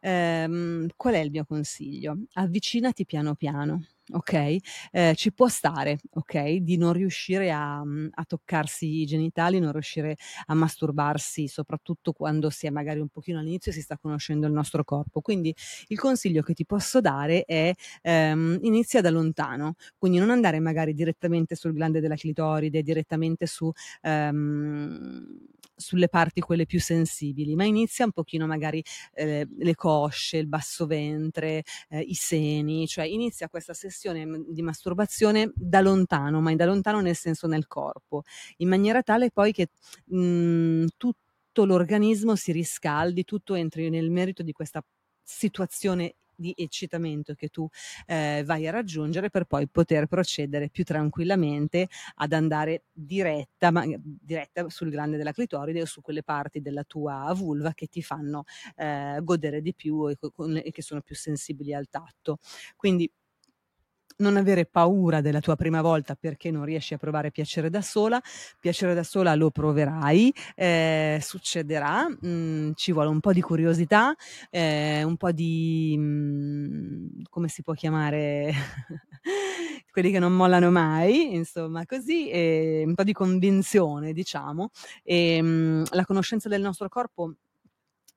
Ehm, 0.00 0.88
qual 0.96 1.14
è 1.14 1.18
il 1.18 1.30
mio 1.30 1.44
consiglio? 1.44 2.24
Avvicinati 2.34 3.06
piano 3.06 3.34
piano 3.34 3.86
ok? 4.10 4.56
Eh, 4.90 5.14
ci 5.16 5.32
può 5.32 5.48
stare, 5.48 5.98
ok? 6.14 6.56
Di 6.56 6.76
non 6.76 6.92
riuscire 6.92 7.50
a, 7.52 7.84
mhmm, 7.84 8.08
a, 8.14 8.24
toccarsi 8.24 9.00
i 9.00 9.06
genitali, 9.06 9.58
non 9.60 9.72
riuscire 9.72 10.16
a 10.46 10.54
masturbarsi, 10.54 11.46
soprattutto 11.48 12.12
quando 12.12 12.50
si 12.50 12.66
è 12.66 12.70
magari 12.70 13.00
un 13.00 13.08
pochino 13.08 13.38
all'inizio 13.38 13.70
e 13.70 13.74
si 13.74 13.82
sta 13.82 13.98
conoscendo 13.98 14.46
il 14.46 14.52
nostro 14.52 14.84
corpo. 14.84 15.20
Quindi 15.20 15.54
il 15.88 15.98
consiglio 15.98 16.42
che 16.42 16.54
ti 16.54 16.66
posso 16.66 17.00
dare 17.00 17.44
è 17.44 17.72
ehm, 18.02 18.58
inizia 18.62 19.00
da 19.00 19.10
lontano, 19.10 19.74
quindi 19.98 20.18
non 20.18 20.30
andare 20.30 20.58
magari 20.60 20.94
direttamente 20.94 21.54
sul 21.54 21.72
glande 21.72 22.00
della 22.00 22.16
clitoride, 22.16 22.82
direttamente 22.82 23.46
su... 23.46 23.70
Ehm, 24.02 25.50
sulle 25.74 26.08
parti 26.08 26.40
quelle 26.40 26.64
più 26.64 26.78
sensibili, 26.80 27.56
ma 27.56 27.64
inizia 27.64 28.04
un 28.04 28.12
pochino 28.12 28.46
magari 28.46 28.84
eh, 29.14 29.48
le 29.58 29.74
cosce, 29.74 30.36
il 30.36 30.46
basso 30.46 30.86
ventre, 30.86 31.64
eh, 31.88 32.00
i 32.00 32.14
seni, 32.14 32.86
cioè 32.86 33.04
inizia 33.04 33.48
questa 33.48 33.72
sessione 33.72 33.91
mm, 34.08 34.42
di 34.48 34.62
masturbazione 34.62 35.52
da 35.54 35.80
lontano, 35.80 36.40
ma 36.40 36.54
da 36.54 36.64
lontano 36.64 37.00
nel 37.00 37.16
senso 37.16 37.46
nel 37.46 37.66
corpo, 37.66 38.22
in 38.58 38.68
maniera 38.68 39.02
tale 39.02 39.30
poi 39.30 39.52
che 39.52 39.68
mh, 40.06 40.16
mm, 40.18 40.86
tutto 40.96 41.64
l'organismo 41.64 42.36
si 42.36 42.52
riscaldi, 42.52 43.24
tutto 43.24 43.54
entri 43.54 43.90
nel 43.90 44.10
merito 44.10 44.42
di 44.42 44.52
questa 44.52 44.84
situazione 45.22 46.14
di 46.34 46.52
eccitamento 46.56 47.34
che 47.34 47.48
tu 47.48 47.66
eh, 48.06 48.42
vai 48.44 48.66
a 48.66 48.70
raggiungere 48.70 49.30
per 49.30 49.44
poi 49.44 49.68
poter 49.68 50.06
procedere 50.06 50.68
più 50.68 50.84
tranquillamente 50.84 51.88
ad 52.16 52.32
andare 52.32 52.84
diretta, 52.92 53.70
ma, 53.70 53.84
diretta 54.02 54.68
sul 54.68 54.90
glande 54.90 55.16
della 55.16 55.32
clitoride 55.32 55.82
o 55.82 55.86
su 55.86 56.00
quelle 56.00 56.22
parti 56.22 56.60
della 56.60 56.84
tua 56.84 57.32
vulva 57.34 57.72
che 57.72 57.86
ti 57.86 58.02
fanno 58.02 58.44
eh, 58.76 59.20
godere 59.22 59.62
di 59.62 59.74
più 59.74 60.08
e, 60.08 60.16
e 60.64 60.70
che 60.70 60.82
sono 60.82 61.00
più 61.00 61.14
sensibili 61.14 61.72
al 61.72 61.88
tatto. 61.88 62.38
Quindi 62.76 63.10
non 64.18 64.36
avere 64.36 64.66
paura 64.66 65.20
della 65.20 65.40
tua 65.40 65.56
prima 65.56 65.80
volta 65.82 66.14
perché 66.14 66.50
non 66.50 66.64
riesci 66.64 66.94
a 66.94 66.98
provare 66.98 67.30
piacere 67.30 67.70
da 67.70 67.82
sola, 67.82 68.20
piacere 68.60 68.94
da 68.94 69.02
sola 69.02 69.34
lo 69.34 69.50
proverai, 69.50 70.32
eh, 70.54 71.18
succederà, 71.20 72.08
mh, 72.08 72.26
mm, 72.26 72.70
ci 72.74 72.92
vuole 72.92 73.08
un 73.08 73.20
po' 73.20 73.32
di 73.32 73.40
curiosità, 73.40 74.14
eh, 74.50 75.02
un 75.02 75.16
po' 75.16 75.32
di, 75.32 75.96
mh, 75.98 76.02
mm, 76.02 77.06
come 77.28 77.48
si 77.48 77.62
può 77.62 77.72
chiamare, 77.74 78.52
quelli 79.90 80.10
che 80.10 80.18
non 80.18 80.34
mollano 80.34 80.70
mai, 80.70 81.34
insomma 81.34 81.84
così, 81.86 82.30
un 82.84 82.94
po' 82.94 83.04
di 83.04 83.12
convinzione 83.12 84.12
diciamo, 84.12 84.70
e 85.02 85.40
mh, 85.42 85.46
mm, 85.46 85.82
la 85.92 86.04
conoscenza 86.04 86.48
del 86.48 86.60
nostro 86.62 86.88
corpo 86.88 87.34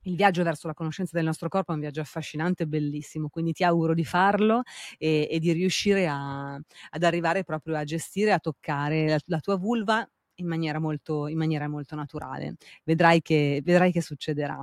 il 0.06 0.16
viaggio 0.16 0.44
verso 0.44 0.68
la 0.68 0.74
conoscenza 0.74 1.16
del 1.16 1.26
nostro 1.26 1.50
corpo 1.50 1.72
è 1.72 1.76
un 1.76 1.82
viaggio 1.82 2.02
affascinante 2.02 2.64
e 2.64 2.68
bellissimo, 2.68 3.30
quindi 3.30 3.54
ti 3.54 3.64
auguro 3.64 3.94
di 3.94 4.06
farlo 4.06 4.64
e, 4.98 5.28
e 5.30 5.40
di 5.40 5.52
riuscire 5.52 6.08
a, 6.08 6.54
ad 6.56 7.04
arrivare 7.04 7.44
proprio 7.44 7.78
a 7.78 7.84
gestire, 7.84 8.32
a 8.34 8.40
toccare 8.40 9.08
la, 9.10 9.20
la 9.26 9.40
tua 9.40 9.56
vulva 9.58 10.08
in 10.36 10.48
maniera, 10.48 10.80
molto, 10.80 11.28
in 11.28 11.38
maniera 11.38 11.68
molto 11.68 11.96
naturale. 11.96 12.56
Vedrai 12.84 13.22
che, 13.22 13.62
vedrai 13.64 13.92
che 13.92 14.02
succederà. 14.02 14.62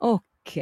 Ok. 0.00 0.56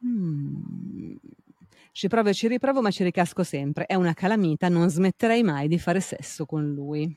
Hmm. 0.00 0.93
Ci 1.96 2.08
provo 2.08 2.28
e 2.30 2.34
ci 2.34 2.48
riprovo, 2.48 2.82
ma 2.82 2.90
ci 2.90 3.04
ricasco 3.04 3.44
sempre. 3.44 3.86
È 3.86 3.94
una 3.94 4.14
calamita, 4.14 4.68
non 4.68 4.90
smetterei 4.90 5.44
mai 5.44 5.68
di 5.68 5.78
fare 5.78 6.00
sesso 6.00 6.44
con 6.44 6.72
lui. 6.74 7.16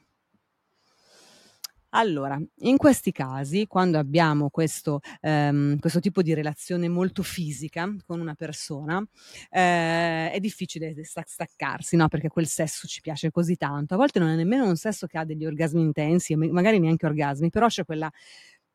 Allora, 1.92 2.38
in 2.60 2.78
questi 2.78 3.12
casi, 3.14 3.66
quando 3.66 3.98
abbiamo 3.98 4.50
questo, 4.50 5.00
ehm, 5.22 5.80
questo 5.80 6.00
tipo 6.02 6.22
di 6.22 6.34
relazione 6.34 6.90
molto 6.90 7.24
fisica 7.24 7.90
con 8.06 8.20
una 8.20 8.36
persona, 8.36 9.02
eh, 9.50 10.30
è 10.32 10.38
difficile 10.40 10.94
staccarsi, 11.04 11.96
no? 11.96 12.10
Perché 12.10 12.28
quel 12.28 12.46
sesso 12.48 12.88
ci 12.88 13.00
piace 13.02 13.32
così 13.32 13.56
tanto. 13.56 13.94
A 13.94 13.98
volte 13.98 14.20
non 14.20 14.28
è 14.30 14.36
nemmeno 14.36 14.68
un 14.68 14.76
sesso 14.76 15.08
che 15.08 15.18
ha 15.18 15.24
degli 15.26 15.46
orgasmi 15.46 15.82
intensi, 15.82 16.36
magari 16.36 16.78
neanche 16.80 17.06
orgasmi, 17.06 17.50
però 17.50 17.68
c'è 17.68 17.86
quella 17.86 18.12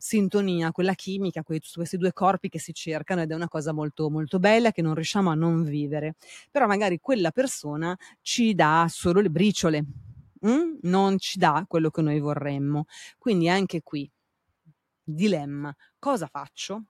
sintonia, 0.05 0.73
quella 0.73 0.95
chimica, 0.95 1.45
questi 1.45 1.97
due 1.97 2.13
corpi 2.13 2.49
che 2.49 2.59
si 2.59 2.75
cercano 2.75 3.23
ed 3.23 3.31
è 3.31 3.35
una 3.37 3.47
cosa 3.47 3.73
molto, 3.73 4.11
molto 4.11 4.41
bella 4.41 4.73
che 4.73 4.83
non 4.83 4.95
riusciamo 4.95 5.31
a 5.31 5.35
non 5.35 5.63
vivere. 5.63 6.17
Però 6.51 6.67
magari 6.67 6.99
quella 6.99 7.31
persona 7.31 7.97
ci 8.21 8.53
dà 8.53 8.87
solo 8.91 9.21
le 9.21 9.31
briciole, 9.31 9.85
mm? 10.45 10.79
non 10.83 11.19
ci 11.19 11.39
dà 11.39 11.65
quello 11.69 11.91
che 11.91 12.03
noi 12.03 12.19
vorremmo. 12.19 12.87
Quindi 13.17 13.49
anche 13.49 13.83
qui, 13.83 14.11
dilemma, 15.05 15.73
cosa 16.01 16.27
faccio? 16.27 16.83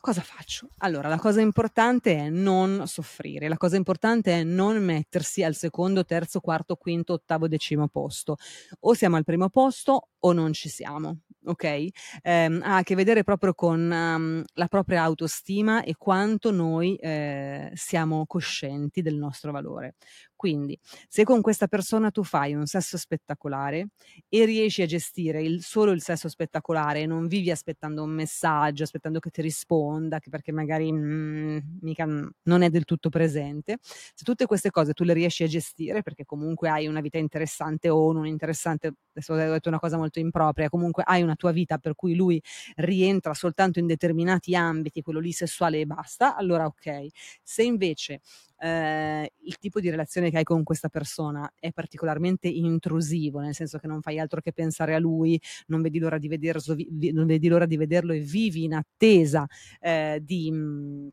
Cosa 0.00 0.22
faccio? 0.22 0.70
Allora, 0.78 1.08
la 1.08 1.18
cosa 1.18 1.40
importante 1.40 2.16
è 2.16 2.30
non 2.30 2.82
soffrire, 2.86 3.48
la 3.48 3.58
cosa 3.58 3.76
importante 3.76 4.40
è 4.40 4.42
non 4.42 4.82
mettersi 4.82 5.44
al 5.44 5.54
secondo, 5.54 6.04
terzo, 6.04 6.40
quarto, 6.40 6.74
quinto, 6.74 7.12
ottavo, 7.12 7.46
decimo 7.46 7.86
posto. 7.86 8.38
O 8.80 8.94
siamo 8.94 9.14
al 9.16 9.24
primo 9.24 9.50
posto 9.50 10.08
o 10.18 10.32
non 10.32 10.52
ci 10.52 10.68
siamo, 10.68 11.18
ok? 11.44 11.88
Ehm, 12.22 12.60
ha 12.64 12.76
a 12.76 12.82
che 12.82 12.94
vedere 12.94 13.24
proprio 13.24 13.54
con 13.54 13.80
um, 13.90 14.42
la 14.54 14.66
propria 14.68 15.02
autostima 15.02 15.82
e 15.82 15.94
quanto 15.96 16.50
noi 16.50 16.96
eh, 16.96 17.70
siamo 17.74 18.26
coscienti 18.26 19.02
del 19.02 19.16
nostro 19.16 19.52
valore. 19.52 19.94
Quindi, 20.40 20.78
se 21.06 21.22
con 21.24 21.42
questa 21.42 21.66
persona 21.66 22.10
tu 22.10 22.22
fai 22.24 22.54
un 22.54 22.64
sesso 22.64 22.96
spettacolare 22.96 23.88
e 24.26 24.46
riesci 24.46 24.80
a 24.80 24.86
gestire 24.86 25.42
il, 25.42 25.62
solo 25.62 25.90
il 25.92 26.00
sesso 26.00 26.30
spettacolare 26.30 27.04
non 27.04 27.26
vivi 27.26 27.50
aspettando 27.50 28.02
un 28.02 28.08
messaggio, 28.08 28.84
aspettando 28.84 29.18
che 29.18 29.28
ti 29.28 29.42
risponda, 29.42 30.18
che 30.18 30.30
perché 30.30 30.50
magari 30.50 30.90
mm, 30.90 31.58
mica 31.82 32.06
non 32.06 32.62
è 32.62 32.70
del 32.70 32.84
tutto 32.84 33.10
presente, 33.10 33.76
se 33.82 34.24
tutte 34.24 34.46
queste 34.46 34.70
cose 34.70 34.94
tu 34.94 35.04
le 35.04 35.12
riesci 35.12 35.42
a 35.42 35.46
gestire 35.46 36.00
perché 36.00 36.24
comunque 36.24 36.70
hai 36.70 36.86
una 36.86 37.02
vita 37.02 37.18
interessante 37.18 37.90
o 37.90 38.10
non 38.12 38.26
interessante, 38.26 38.94
adesso 39.10 39.34
ho 39.34 39.36
detto 39.36 39.68
una 39.68 39.78
cosa 39.78 39.98
molto 39.98 40.20
impropria, 40.20 40.70
comunque 40.70 41.02
hai 41.06 41.20
una 41.22 41.34
tua 41.36 41.52
vita 41.52 41.76
per 41.76 41.94
cui 41.94 42.14
lui 42.14 42.40
rientra 42.76 43.34
soltanto 43.34 43.78
in 43.78 43.86
determinati 43.86 44.54
ambiti, 44.54 45.02
quello 45.02 45.20
lì 45.20 45.32
sessuale 45.32 45.80
e 45.80 45.84
basta, 45.86 46.34
allora 46.34 46.64
ok. 46.64 47.08
Se 47.42 47.62
invece 47.62 48.20
eh, 48.60 49.32
il 49.42 49.56
tipo 49.58 49.80
di 49.80 49.90
relazione 49.90 50.30
che 50.30 50.38
hai 50.38 50.44
con 50.44 50.62
questa 50.62 50.88
persona 50.88 51.50
è 51.58 51.72
particolarmente 51.72 52.48
intrusivo, 52.48 53.40
nel 53.40 53.54
senso 53.54 53.78
che 53.78 53.86
non 53.86 54.02
fai 54.02 54.18
altro 54.18 54.40
che 54.40 54.52
pensare 54.52 54.94
a 54.94 54.98
lui, 54.98 55.40
non 55.66 55.82
vedi 55.82 55.98
l'ora 55.98 56.18
di, 56.18 56.28
vederlo, 56.28 56.76
non 57.12 57.26
vedi 57.26 57.48
l'ora 57.48 57.66
di 57.66 57.76
vederlo 57.76 58.12
e 58.12 58.20
vivi 58.20 58.64
in 58.64 58.74
attesa 58.74 59.46
eh, 59.80 60.20
di... 60.22 60.50
Mh, 60.50 60.56
mm, 60.56 61.08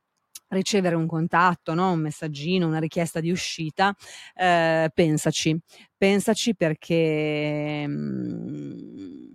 ricevere 0.49 0.95
un 0.95 1.07
contatto, 1.07 1.73
no? 1.73 1.91
un 1.91 1.99
messaggino, 1.99 2.67
una 2.67 2.79
richiesta 2.79 3.19
di 3.19 3.31
uscita, 3.31 3.93
eh, 4.33 4.89
pensaci, 4.93 5.59
pensaci 5.97 6.55
perché 6.55 7.85
mh, 7.85 7.91
mm, 7.91 9.26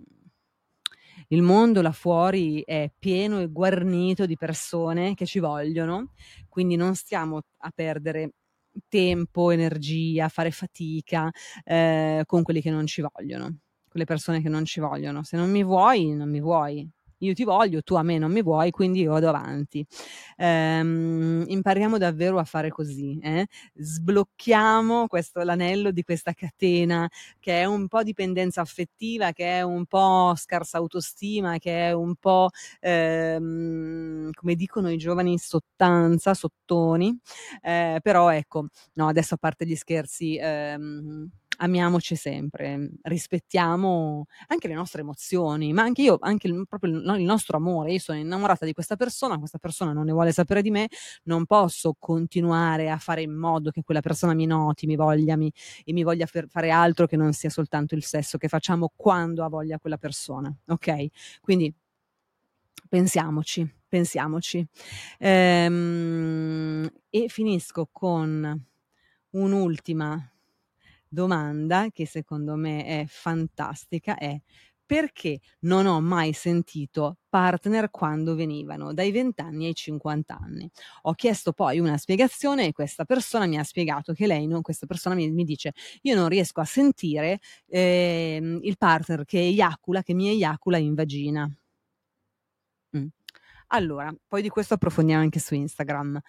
il 1.29 1.41
mondo 1.41 1.81
là 1.81 1.91
fuori 1.91 2.61
è 2.65 2.91
pieno 2.97 3.39
e 3.39 3.47
guarnito 3.47 4.25
di 4.25 4.35
persone 4.35 5.13
che 5.13 5.25
ci 5.25 5.39
vogliono, 5.39 6.11
quindi 6.49 6.75
non 6.75 6.95
stiamo 6.95 7.41
a 7.57 7.71
perdere 7.73 8.33
tempo, 8.87 9.51
energia, 9.51 10.29
fare 10.29 10.51
fatica 10.51 11.29
eh, 11.63 12.23
con 12.25 12.43
quelli 12.43 12.61
che 12.61 12.71
non 12.71 12.85
ci 12.87 13.01
vogliono, 13.01 13.45
con 13.45 13.99
le 13.99 14.05
persone 14.05 14.41
che 14.41 14.49
non 14.49 14.65
ci 14.65 14.79
vogliono. 14.79 15.23
Se 15.23 15.37
non 15.37 15.49
mi 15.49 15.63
vuoi, 15.63 16.13
non 16.15 16.29
mi 16.29 16.41
vuoi 16.41 16.89
io 17.25 17.33
ti 17.33 17.43
voglio, 17.43 17.81
tu 17.81 17.95
a 17.95 18.03
me 18.03 18.17
non 18.17 18.31
mi 18.31 18.41
vuoi, 18.41 18.71
quindi 18.71 19.01
io 19.01 19.11
vado 19.11 19.29
avanti. 19.29 19.85
Ehm, 20.37 21.43
impariamo 21.47 21.97
davvero 21.97 22.39
a 22.39 22.43
fare 22.43 22.69
così, 22.69 23.19
eh? 23.21 23.47
sblocchiamo 23.75 25.07
questo, 25.07 25.41
l'anello 25.43 25.91
di 25.91 26.03
questa 26.03 26.33
catena 26.33 27.09
che 27.39 27.61
è 27.61 27.65
un 27.65 27.87
po' 27.87 28.03
dipendenza 28.03 28.61
affettiva, 28.61 29.31
che 29.31 29.57
è 29.59 29.61
un 29.61 29.85
po' 29.85 30.33
scarsa 30.35 30.77
autostima, 30.77 31.57
che 31.57 31.87
è 31.89 31.93
un 31.93 32.15
po', 32.15 32.49
ehm, 32.79 34.31
come 34.33 34.55
dicono 34.55 34.89
i 34.89 34.97
giovani, 34.97 35.37
sottanza, 35.37 36.33
sottoni, 36.33 37.17
eh, 37.61 37.99
però 38.01 38.29
ecco, 38.31 38.67
no, 38.93 39.07
adesso 39.07 39.35
a 39.35 39.37
parte 39.37 39.65
gli 39.65 39.75
scherzi, 39.75 40.37
ehm, 40.39 41.29
amiamoci 41.57 42.15
sempre, 42.15 42.89
rispettiamo 43.03 44.25
anche 44.47 44.67
le 44.67 44.73
nostre 44.73 45.01
emozioni, 45.01 45.73
ma 45.73 45.83
anche 45.83 46.01
io, 46.01 46.17
anche 46.19 46.47
il, 46.47 46.65
proprio 46.67 46.91
il, 46.91 47.23
nostro 47.23 47.57
amore. 47.57 47.93
Io 47.93 47.99
sono 47.99 48.17
innamorata 48.17 48.65
di 48.65 48.73
questa 48.73 48.95
persona, 48.95 49.37
questa 49.37 49.57
persona 49.57 49.93
non 49.93 50.05
ne 50.05 50.11
vuole 50.11 50.31
sapere 50.31 50.61
di 50.61 50.71
me, 50.71 50.87
non 51.23 51.45
posso 51.45 51.95
continuare 51.97 52.89
a 52.89 52.97
fare 52.97 53.21
in 53.21 53.33
modo 53.33 53.71
che 53.71 53.83
quella 53.83 54.01
persona 54.01 54.33
mi 54.33 54.45
noti, 54.45 54.85
mi 54.87 54.95
voglia 54.95 55.35
mi, 55.37 55.51
e 55.83 55.93
mi 55.93 56.03
voglia 56.03 56.25
fer- 56.25 56.47
fare 56.47 56.69
altro 56.71 57.05
che 57.07 57.17
non 57.17 57.33
sia 57.33 57.49
soltanto 57.49 57.95
il 57.95 58.03
sesso 58.03 58.37
che 58.37 58.47
facciamo 58.47 58.91
quando 58.95 59.43
ha 59.43 59.49
voglia 59.49 59.79
quella 59.79 59.97
persona. 59.97 60.53
Ok? 60.67 61.05
Quindi 61.41 61.73
pensiamoci, 62.89 63.67
pensiamoci. 63.87 64.65
Ehm, 65.19 66.89
e 67.09 67.27
finisco 67.27 67.89
con 67.91 68.65
un'ultima 69.31 70.32
domanda 71.13 71.89
che 71.91 72.05
secondo 72.05 72.55
me 72.55 72.85
è 72.85 73.05
fantastica 73.07 74.17
è 74.17 74.39
perché 74.85 75.39
non 75.61 75.85
ho 75.85 76.01
mai 76.01 76.33
sentito 76.33 77.17
partner 77.29 77.89
quando 77.89 78.35
venivano 78.35 78.93
dai 78.93 79.11
20 79.11 79.41
anni 79.41 79.65
ai 79.67 79.73
50 79.73 80.37
anni. 80.37 80.69
Ho 81.03 81.13
chiesto 81.13 81.53
poi 81.53 81.79
una 81.79 81.97
spiegazione 81.97 82.67
e 82.67 82.73
questa 82.73 83.05
persona 83.05 83.45
mi 83.45 83.57
ha 83.57 83.63
spiegato 83.63 84.13
che 84.13 84.27
lei, 84.27 84.45
non, 84.45 84.61
questa 84.61 84.85
persona 84.85 85.15
mi, 85.15 85.31
mi 85.31 85.45
dice, 85.45 85.73
io 86.01 86.15
non 86.15 86.27
riesco 86.27 86.59
a 86.61 86.65
sentire 86.65 87.39
eh, 87.67 88.59
il 88.61 88.77
partner 88.77 89.23
che 89.25 89.39
eiacula, 89.39 90.03
che 90.03 90.13
mi 90.13 90.27
eiacula 90.29 90.77
in 90.77 90.93
vagina. 90.93 91.49
Mm. 92.97 93.07
Allora, 93.67 94.13
poi 94.27 94.41
di 94.41 94.49
questo 94.49 94.75
approfondiamo 94.75 95.21
anche 95.21 95.39
su 95.39 95.55
Instagram. 95.55 96.19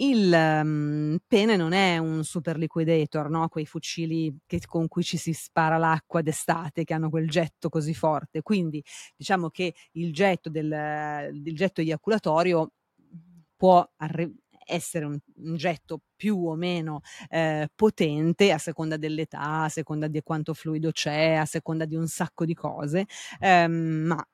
Il 0.00 0.32
um, 0.32 1.18
pene 1.26 1.56
non 1.56 1.72
è 1.72 1.98
un 1.98 2.22
super 2.22 2.56
liquidator, 2.56 3.28
no? 3.28 3.48
quei 3.48 3.66
fucili 3.66 4.32
che, 4.46 4.60
con 4.64 4.86
cui 4.86 5.02
ci 5.02 5.16
si 5.16 5.32
spara 5.32 5.76
l'acqua 5.76 6.22
d'estate, 6.22 6.84
che 6.84 6.94
hanno 6.94 7.10
quel 7.10 7.28
getto 7.28 7.68
così 7.68 7.94
forte. 7.94 8.42
Quindi 8.42 8.82
diciamo 9.16 9.50
che 9.50 9.74
il 9.92 10.12
getto, 10.12 10.50
del, 10.50 11.32
il 11.44 11.54
getto 11.56 11.80
eiaculatorio 11.80 12.70
può 13.56 13.84
arri- 13.96 14.32
essere 14.64 15.04
un, 15.04 15.18
un, 15.36 15.56
getto 15.56 16.02
più 16.14 16.46
o 16.46 16.54
meno 16.54 17.00
eh, 17.28 17.68
potente 17.74 18.52
a 18.52 18.58
seconda 18.58 18.96
dell'età, 18.96 19.64
a 19.64 19.68
seconda 19.68 20.06
di 20.06 20.22
quanto 20.22 20.54
fluido 20.54 20.92
c'è, 20.92 21.34
a 21.34 21.44
seconda 21.44 21.84
di 21.86 21.96
un 21.96 22.06
sacco 22.06 22.44
di 22.44 22.54
cose, 22.54 23.06
ehm, 23.40 23.72
ma 24.06 24.28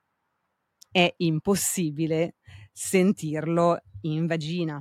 è 0.91 1.15
impossibile 1.19 2.35
sentirlo 2.71 3.81
in 4.03 4.27
vagina 4.27 4.79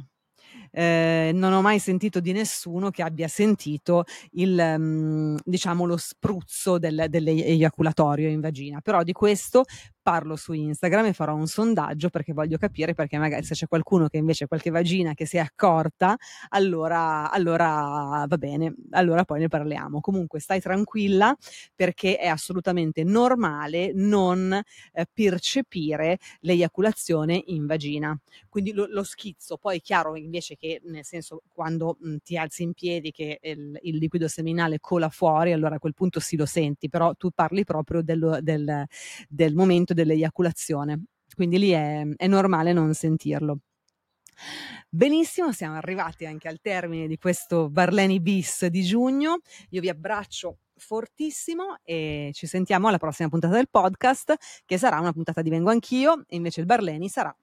eh, 0.76 1.30
non 1.34 1.54
ho 1.54 1.62
mai 1.62 1.78
sentito 1.78 2.20
di 2.20 2.32
nessuno 2.32 2.90
che 2.90 3.04
abbia 3.04 3.28
sentito 3.28 4.06
il, 4.32 4.58
um, 4.58 5.38
diciamo, 5.44 5.86
lo 5.86 5.98
spruzzo 5.98 6.80
del, 6.80 7.06
dell'eiaculatorio 7.10 8.28
in 8.28 8.40
vagina. 8.40 8.82
Però 8.82 9.04
di 9.04 9.12
questo 9.12 9.66
parlo 10.04 10.36
su 10.36 10.52
Instagram 10.54 11.06
e 11.06 11.14
farò 11.14 11.34
un 11.34 11.48
sondaggio 11.48 12.10
perché 12.10 12.34
voglio 12.34 12.58
capire 12.58 12.94
perché 12.94 13.18
magari 13.18 13.44
se 13.46 13.56
c'è 13.56 13.68
qualcuno 13.68 14.08
che 14.10 14.18
invece 14.18 14.46
qualche 14.46 14.70
vagina 14.70 15.14
che 15.14 15.26
si 15.26 15.38
è 15.38 15.40
accorta, 15.40 16.16
allora, 16.50 17.32
allora 17.32 18.26
va 18.28 18.38
bene, 18.38 18.76
allora 18.92 19.24
poi 19.24 19.40
ne 19.40 19.48
parliamo. 19.48 20.02
Comunque 20.02 20.40
stai 20.40 20.60
tranquilla 20.60 21.36
perché 21.74 22.18
è 22.18 22.28
assolutamente 22.28 23.04
normale 23.04 23.92
non 23.94 24.52
eh, 24.54 25.06
percepire 25.12 26.20
l'eiaculazione 26.42 27.42
in 27.48 27.66
vagina. 27.66 28.18
Quindi 28.50 28.74
lo, 28.74 28.86
lo, 28.90 29.04
schizzo, 29.04 29.58
poi 29.58 29.78
è 29.78 29.82
chiaro 29.82 30.16
invece 30.18 30.56
che 30.56 30.82
nel 30.86 31.06
senso 31.06 31.44
quando 31.54 31.98
mh, 32.00 32.18
ti 32.24 32.38
alzi 32.38 32.64
in 32.64 32.74
piedi 32.74 33.12
che 33.12 33.40
il, 33.42 33.80
il, 33.82 33.98
liquido 33.98 34.28
seminale 34.28 34.80
cola 34.80 35.10
fuori, 35.10 35.54
allora 35.54 35.76
a 35.76 35.80
quel 35.80 35.94
punto 35.94 36.20
sì 36.20 36.36
lo 36.36 36.46
senti, 36.46 36.90
però 36.90 37.14
tu 37.16 37.30
parli 37.32 37.64
proprio 37.64 38.02
del, 38.02 38.40
del, 38.42 38.86
del 39.30 39.56
momento 39.56 39.93
momento 39.94 40.02
dell'eiaculazione, 40.02 41.04
quindi 41.36 41.60
lì 41.60 41.70
è, 41.70 42.04
è 42.16 42.28
normale 42.28 42.74
non 42.74 42.94
sentirlo. 42.94 43.60
Benissimo, 44.90 45.52
siamo 45.52 45.76
arrivati 45.76 46.26
anche 46.26 46.48
al 46.48 46.60
termine 46.60 47.08
di 47.08 47.18
questo 47.18 47.70
Barleni 47.70 48.20
bis 48.20 48.66
di 48.66 48.84
giugno. 48.84 49.40
Io 49.70 49.82
vi 49.82 49.90
abbraccio 49.90 50.58
fortissimo 50.76 51.78
e 51.84 52.32
ci 52.34 52.48
sentiamo 52.48 52.88
alla 52.88 52.98
prossima 52.98 53.30
puntata 53.30 53.56
del 53.56 53.70
podcast, 53.70 54.36
che 54.66 54.78
sarà 54.78 55.00
una 55.00 55.14
puntata 55.14 55.42
di 55.42 55.50
Vengo 55.50 55.70
Anch'io, 55.70 56.24
e 56.28 56.36
invece 56.36 56.60
il 56.60 56.66
Barleni 56.66 57.10
sarà 57.10 57.36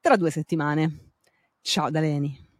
tra 0.00 0.16
due 0.16 0.30
settimane. 0.30 1.12
Ciao 1.60 1.90
da 1.90 2.00
Leni. 2.00 2.51